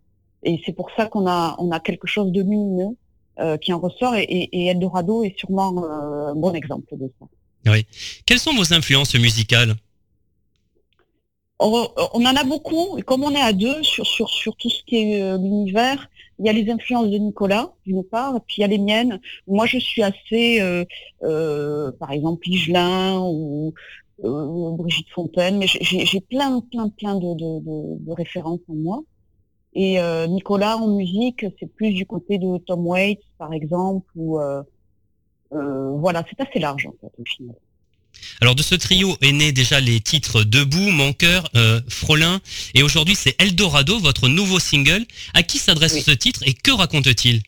[0.49, 2.95] Et c'est pour ça qu'on a, on a quelque chose de lumineux
[3.41, 7.27] euh, qui en ressort et, Eldorado est sûrement euh, un bon exemple de ça.
[7.73, 7.81] Oui.
[8.27, 9.75] Quelles sont vos influences musicales?
[11.59, 14.71] On, on en a beaucoup, et comme on est à deux sur, sur, sur tout
[14.77, 15.99] ce qui est euh, l'univers,
[16.39, 18.79] il y a les influences de Nicolas, d'une part, et puis il y a les
[18.79, 19.19] miennes.
[19.49, 20.85] Moi, je suis assez, euh,
[21.25, 23.73] euh, par exemple, Ligelin ou
[24.23, 29.03] euh, Brigitte Fontaine, mais j'ai- plein, plein, plein de, de, de, de références en moi.
[29.79, 34.41] Et euh, Nicolas en musique, c'est plus du côté de Tom Waits, par exemple, ou
[34.41, 34.63] euh,
[35.53, 37.55] euh, voilà, c'est assez large en fait au final.
[38.41, 41.51] Alors de ce trio est né déjà les titres Debout, Mon cœur,
[41.91, 42.41] Frolin,
[42.75, 45.05] et aujourd'hui c'est Eldorado, votre nouveau single.
[45.35, 46.01] À qui s'adresse Oui.
[46.01, 47.43] ce titre et que raconte-t-il?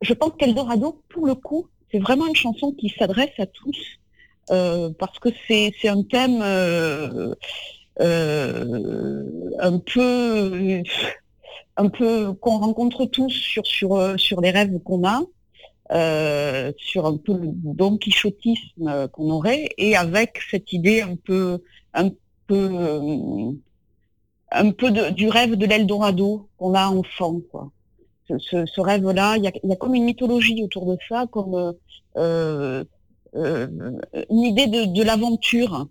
[0.00, 3.76] Je pense qu'Eldorado, pour le coup, c'est vraiment une chanson qui s'adresse à tous,
[4.98, 6.40] parce que c'est un thème
[8.00, 10.82] un peu
[11.76, 15.22] un peu qu'on rencontre tous sur sur euh, sur les rêves qu'on a,
[15.92, 21.16] euh, sur un peu le don quichotisme euh, qu'on aurait, et avec cette idée un
[21.16, 21.62] peu
[21.94, 22.10] un
[22.46, 23.52] peu euh,
[24.52, 27.70] un peu de- du rêve de l'Eldorado qu'on a enfant, quoi.
[28.28, 31.26] Ce, ce- ce rêve-là, il y a, y a comme une mythologie autour de ça,
[31.30, 31.74] comme
[32.16, 32.84] euh,
[33.34, 35.86] une idée de, de l'aventure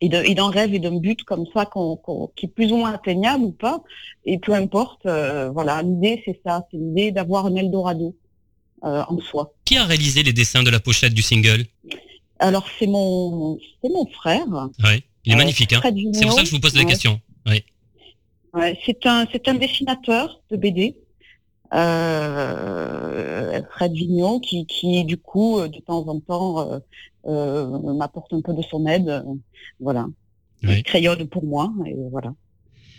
[0.00, 2.92] et d'un rêve et d'un but comme ça qu'on- qu'on- qui est plus ou moins
[2.92, 3.82] atteignable ou pas,
[4.24, 5.04] et peu importe.
[5.06, 8.14] euh, voilà, l'idée c'est ça, c'est l'idée d'avoir un Eldorado
[8.84, 9.52] euh, en soi.
[9.64, 11.64] Qui a réalisé les dessins de la pochette du single?
[12.38, 14.46] Alors c'est mon c'est mon frère.
[14.84, 15.72] Ouais, il est Euh, magnifique.
[15.72, 15.80] Hein
[16.12, 16.90] c'est pour ça que je vous pose la Vigneault.
[16.90, 17.20] question.
[17.46, 17.64] Ouais.
[18.54, 20.96] Ouais, c'est un c'est un dessinateur de BD,
[21.74, 26.78] euh, Fred Vigneault, qui qui du coup euh, de temps en temps euh,
[27.26, 29.22] euh, m'apporte un peu de son aide, euh,
[29.80, 30.06] voilà.
[30.62, 30.78] Oui.
[30.78, 32.32] Il crayonne pour moi et voilà.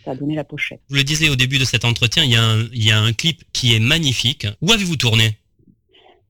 [0.05, 0.79] Ça a donné la pochette.
[0.89, 2.99] Vous le disiez au début de cet entretien, il y a un, il y a
[2.99, 4.47] un clip qui est magnifique.
[4.61, 5.37] Où avez-vous tourné?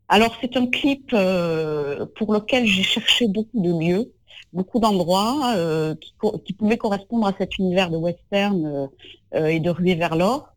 [0.08, 4.12] Alors c'est un clip euh, pour lequel j'ai cherché beaucoup de lieux,
[4.54, 6.14] beaucoup d'endroits euh, qui,
[6.46, 8.88] qui pouvaient correspondre à cet univers de western euh,
[9.36, 10.50] euh, et de ruée vers l'or.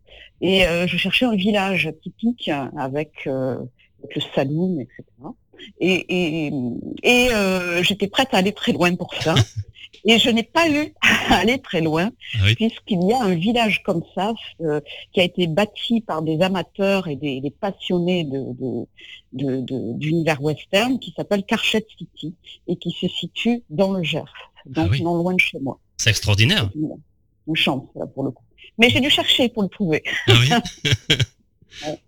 [0.43, 3.57] Et euh, je cherchais un village typique avec, euh,
[4.03, 5.03] avec le saloon, etc.
[5.81, 6.53] Et, et,
[7.05, 9.35] et euh, j'étais prête à aller très loin pour ça.
[10.05, 10.93] Et je n'ai pas eu
[11.31, 12.57] à aller très loin, Ah oui.
[12.57, 14.81] puisqu'il y a un village comme ça euh,
[15.13, 18.87] qui a été bâti par des amateurs et des, des passionnés de, de,
[19.35, 22.35] de- de- d'univers western qui s'appelle Carchette City
[22.67, 24.25] et qui se situe dans le Gers,
[24.67, 25.03] donc Ah oui.
[25.03, 25.79] non loin de chez moi.
[25.99, 26.69] C'est extraordinaire.
[26.75, 26.97] Une,
[27.47, 28.43] une chance là, pour le coup.
[28.79, 30.03] Mais j'ai dû chercher pour le trouver.
[30.29, 30.49] Ah oui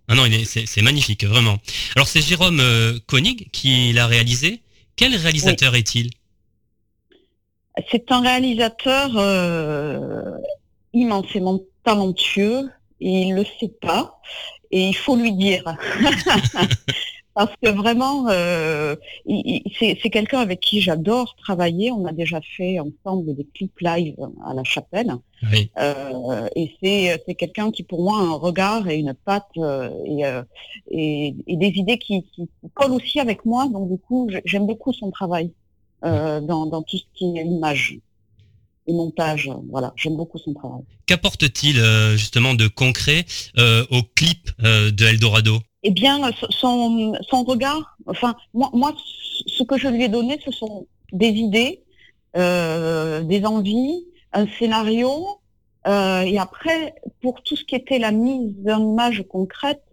[0.07, 1.57] Ah non, c'est magnifique, vraiment.
[1.95, 4.61] Alors c'est Jérôme euh, Koenig qui l'a réalisé.
[4.95, 6.11] Quel réalisateur est-il?
[7.91, 10.31] C'est un réalisateur euh,
[10.93, 12.69] immensément talentueux
[13.01, 14.21] et il le sait pas
[14.71, 15.63] et il faut lui dire
[17.35, 18.95] parce que vraiment euh,
[19.77, 21.91] c'est quelqu'un avec qui j'adore travailler.
[21.91, 24.15] On a déjà fait ensemble des clips live
[24.49, 25.11] à la chapelle
[25.51, 25.69] Oui.
[25.77, 29.89] Euh, et c'est c'est quelqu'un qui pour moi a un regard et une patte euh,
[30.05, 30.41] et, euh,
[30.89, 33.67] et, et des idées qui, qui collent aussi avec moi.
[33.67, 35.51] Donc du coup j'aime beaucoup son travail
[36.05, 37.99] euh, dans, dans tout ce qui est image
[38.87, 39.51] et montage.
[39.69, 40.83] Voilà, j'aime beaucoup son travail.
[41.05, 43.25] Qu'apporte-t-il euh, justement de concret
[43.57, 45.59] euh, au clip euh, de Eldorado?
[45.87, 48.89] Eh bien, so- son, son regard, enfin, moi, moi,
[49.55, 51.73] ce que je lui ai donné, ce sont des idées,
[52.35, 53.97] euh, des envies,
[54.33, 55.11] un scénario,
[55.87, 59.83] euh, et après, pour tout ce qui était la mise d'une image concrète,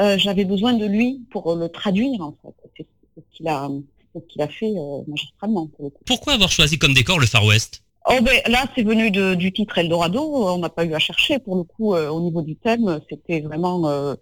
[0.00, 2.54] euh, j'avais besoin de lui pour le traduire, en fait.
[2.76, 3.68] C'est ce qu'il a,
[4.28, 6.02] qu'il a fait euh, magistralement, pour le coup.
[6.06, 7.84] Pourquoi avoir choisi comme décor le Far West?
[8.08, 10.22] Oh ben là, c'est venu de, du titre Eldorado.
[10.22, 12.98] On n'a pas eu à chercher pour le coup euh, au niveau du thème.
[13.10, 14.14] C'était vraiment euh,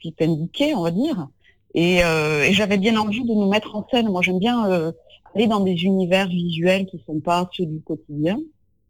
[0.00, 1.28] qui indiqué, on va dire.
[1.74, 4.08] Et, euh, et j'avais bien envie de nous mettre en scène.
[4.08, 4.92] Moi, j'aime bien euh,
[5.34, 8.38] aller dans des univers visuels qui sont pas ceux du quotidien.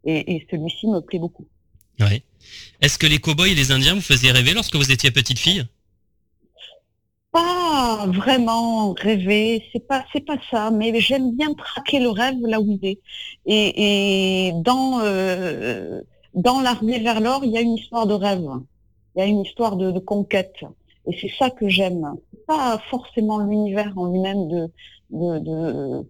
[0.03, 1.45] Et, et celui-ci me plaît beaucoup.
[1.99, 2.23] Ouais.
[2.81, 5.63] Est-ce que les cow-boys et les Indiens vous faisaient rêver lorsque vous étiez petite fille?
[7.31, 10.71] Pas vraiment rêver, c'est pas c'est pas ça.
[10.71, 12.99] Mais j'aime bien traquer le rêve là où il est.
[13.45, 16.01] Et, et dans euh,
[16.33, 18.49] dans la ruée vers l'or, il y a une histoire de rêve.
[19.15, 20.65] Il y a une histoire de, de conquête.
[21.07, 22.03] Et c'est ça que j'aime.
[22.31, 24.71] C'est pas forcément l'univers en lui-même de,
[25.09, 26.07] de, de-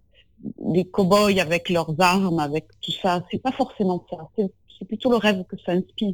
[0.74, 3.24] des cow-boys avec leurs armes, avec tout ça.
[3.30, 4.16] C'est pas forcément ça.
[4.36, 4.50] C'est,
[4.88, 6.12] plutôt le rêve que ça inspire.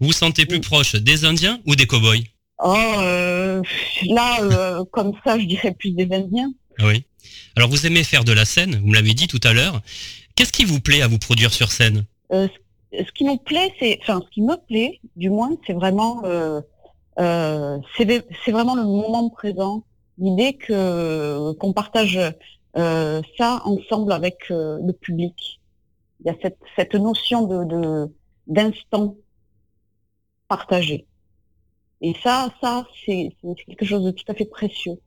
[0.00, 2.24] Vous vous sentez plus proche des Indiens ou des cow-boys?
[2.60, 3.62] Oh, euh,
[4.08, 6.52] là, euh, comme ça, je dirais plus des Indiens.
[6.80, 7.04] Ah Oui.
[7.54, 9.80] Alors vous aimez faire de la scène, vous me l'avez dit tout à l'heure.
[10.34, 12.06] Qu'est-ce qui vous plaît à vous produire sur scène?
[12.32, 12.48] Euh,
[12.92, 16.22] ce, ce qui nous plaît, c'est, enfin, ce qui me plaît, du moins, c'est vraiment,
[17.18, 19.84] euh, c'est, vraiment le moment présent.
[20.18, 22.18] L'idée que qu'on partage
[22.76, 25.60] euh, ça ensemble avec euh, le public.
[26.20, 28.12] Il y a cette, cette notion de, de
[28.46, 29.16] d'instant
[30.48, 31.06] partagé.
[32.00, 33.30] Et ça, ça, c'est,
[33.66, 34.98] quelque chose de tout à fait précieux.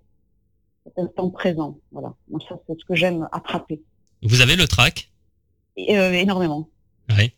[0.83, 2.13] Cet instant présent, voilà.
[2.29, 3.81] Moi, ça, c'est ce que j'aime attraper.
[4.23, 5.09] Vous avez le track
[5.77, 6.69] Et, euh, énormément.
[7.09, 7.33] Oui.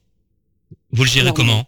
[0.91, 1.63] Vous le gérez comment?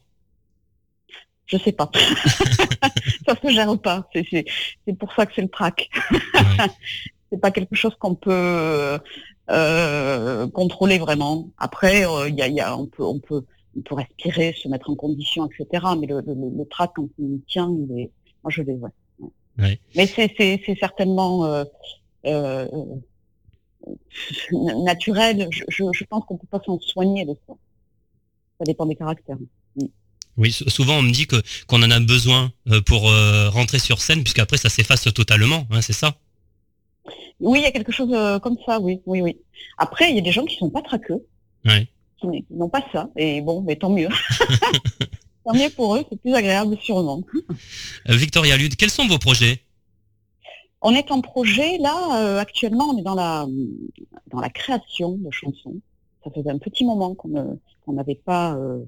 [1.46, 1.90] Je sais pas.
[3.28, 4.08] ça se gère pas.
[4.14, 5.90] C'est, pour ça que c'est le trac.
[7.32, 9.00] c'est pas quelque chose qu'on peut
[9.50, 11.50] euh, contrôler vraiment.
[11.58, 13.44] Après, euh, il y a, y a, on peut, on peut,
[13.78, 15.86] on peut respirer, se mettre en condition, etc.
[16.00, 18.12] Mais le, le, le trac quand il tient, il est,
[18.44, 18.90] moi je l'ai, ouais.
[19.58, 19.80] Ouais.
[19.96, 21.64] Mais c'est, certainement euh,
[22.26, 22.68] euh,
[24.84, 25.48] naturel.
[25.52, 27.54] Je, je, je pense qu'on peut pas s'en soigner de ça.
[28.58, 29.38] Ça dépend des caractères.
[29.78, 29.92] Oui,
[30.52, 34.02] sou- souvent on me dit que qu'on en a besoin euh, pour euh, rentrer sur
[34.02, 36.16] scène, puisqu'après ça s'efface totalement, hein, c'est ça?
[37.40, 39.38] Oui, il y a quelque chose euh, comme ça, oui, oui, oui.
[39.78, 41.26] Après, il y a des gens qui sont pas traqueux,
[41.66, 41.88] Ouais.
[42.22, 44.10] qui n'ont pas ça, et bon, mais tant mieux.
[45.46, 47.22] tant mieux pour eux, c'est plus agréable sûrement.
[48.10, 49.62] Euh, Victoria Lude, quels sont vos projets?
[50.82, 53.46] On est en projet, là, euh, actuellement, on est dans la,
[54.32, 55.76] dans la création de chansons.
[56.24, 57.56] Ça faisait un petit moment qu'on ne-
[57.86, 58.86] qu'on n'avait pas euh, euh,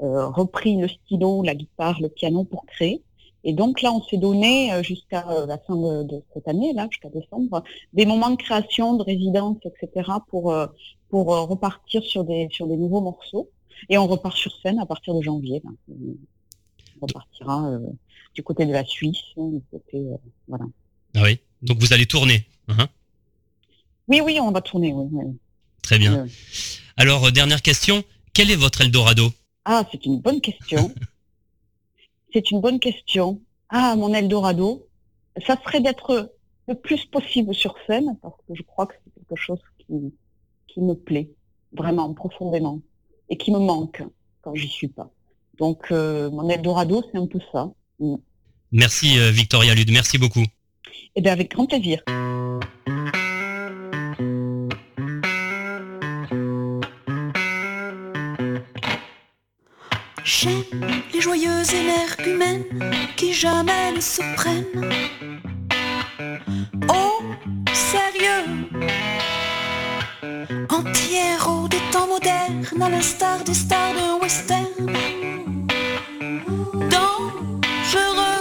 [0.00, 3.02] repris le stylo, la guitare, le piano pour créer.
[3.46, 6.72] Et donc là, on s'est donné euh, jusqu'à euh, la fin de, de cette année,
[6.72, 10.66] là, jusqu'à décembre, des moments de création, de résidence, etc., pour, euh,
[11.10, 13.50] pour euh, repartir sur des, sur des nouveaux morceaux.
[13.90, 15.60] Et on repart sur scène à partir de janvier.
[15.62, 15.70] là.
[17.02, 17.80] On repartira euh,
[18.34, 20.16] du côté de la Suisse, hein, du côté, euh,
[20.48, 20.64] voilà.
[21.14, 21.38] Ah oui.
[21.60, 22.46] Donc vous allez tourner.
[22.68, 22.88] hein
[24.08, 25.06] Oui, oui, on va tourner, oui.
[25.12, 25.36] oui.
[25.82, 26.26] Très bien.
[26.96, 29.30] Alors euh, dernière question, quel est votre Eldorado?
[29.64, 30.92] Ah, c'est une bonne question.
[32.32, 33.40] c'est une bonne question.
[33.68, 34.86] Ah, mon Eldorado,
[35.46, 36.32] ça serait d'être
[36.68, 40.12] le plus possible sur scène, parce que je crois que c'est quelque chose qui,
[40.68, 41.30] qui me plaît
[41.72, 42.80] vraiment profondément
[43.28, 44.02] et qui me manque
[44.42, 45.10] quand j'y suis pas.
[45.58, 47.70] Donc, euh, mon Eldorado, c'est un peu ça.
[48.72, 50.44] Merci euh, Victoria Lude, merci beaucoup.
[51.14, 52.02] Eh bien, avec grand plaisir.
[60.44, 60.62] J'aime
[61.10, 62.64] les joyeuses énergumènes
[63.16, 64.66] qui jamais ne se prennent
[66.86, 67.22] au
[67.72, 68.44] sérieux.
[70.68, 74.66] Anti-héros des temps modernes, à l'instar des stars de western.
[76.90, 78.40] Dangereux,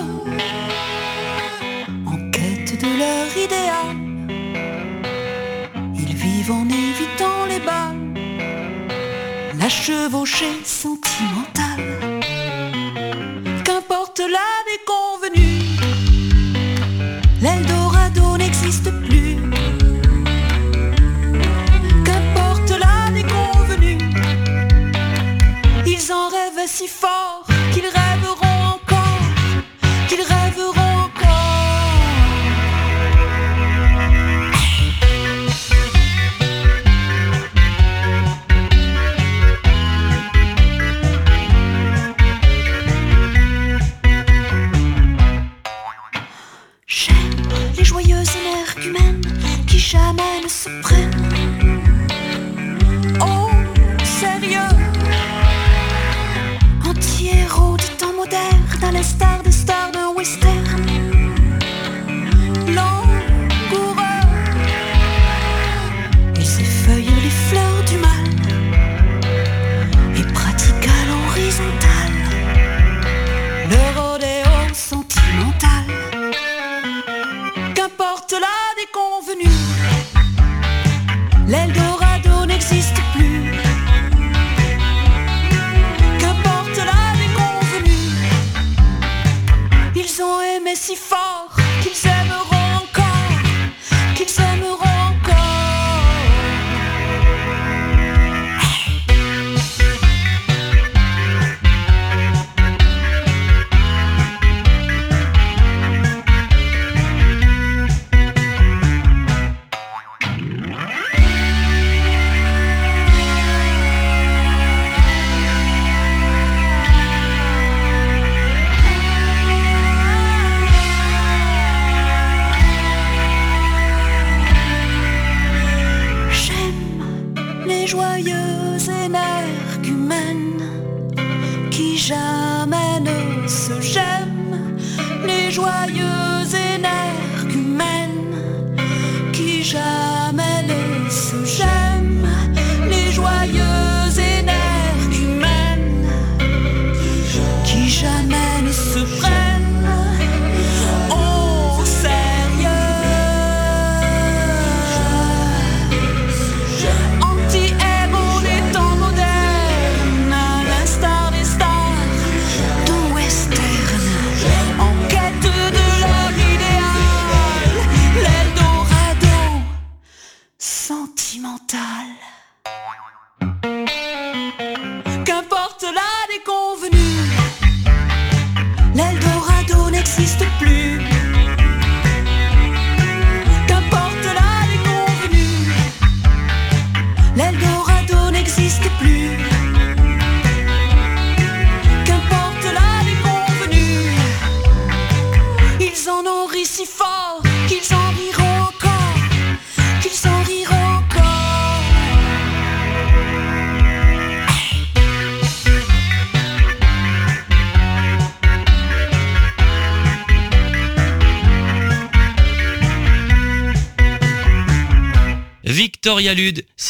[2.05, 4.02] en quête de leur idéal.
[9.63, 12.19] La chevauchée sentimentale.
[13.63, 15.61] Qu'importe la déconvenue,
[17.41, 19.37] l'Eldorado n'existe plus.
[22.03, 23.99] Qu'importe la déconvenue,
[25.87, 27.42] ils en rêvent si fort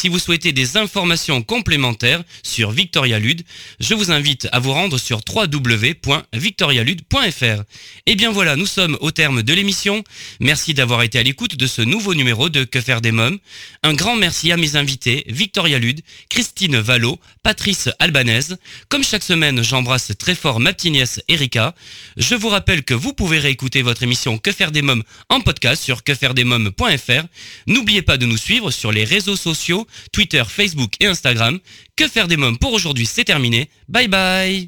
[0.04, 3.40] Si vous souhaitez des informations complémentaires sur Victoria Lude,
[3.80, 7.62] je vous invite à vous rendre sur www.victorialude.fr.
[8.04, 10.04] Et bien voilà, nous sommes au terme de l'émission.
[10.40, 13.38] Merci d'avoir été à l'écoute de ce nouveau numéro de Que faire des mômes.
[13.82, 18.58] Un grand merci à mes invités, Victoria Lude, Christine Vallot, Patrice Albanese.
[18.90, 21.74] Comme chaque semaine, j'embrasse très fort ma petite nièce Erika.
[22.18, 25.82] Je vous rappelle que vous pouvez réécouter votre émission Que faire des mômes en podcast
[25.82, 27.24] sur quefairedesmômes.fr.
[27.68, 31.58] N'oubliez pas de nous suivre sur les réseaux sociaux, Twitter, Facebook et Instagram.
[31.96, 33.68] Que faire des mômes pour aujourd'hui, c'est terminé.
[33.88, 34.66] Bye bye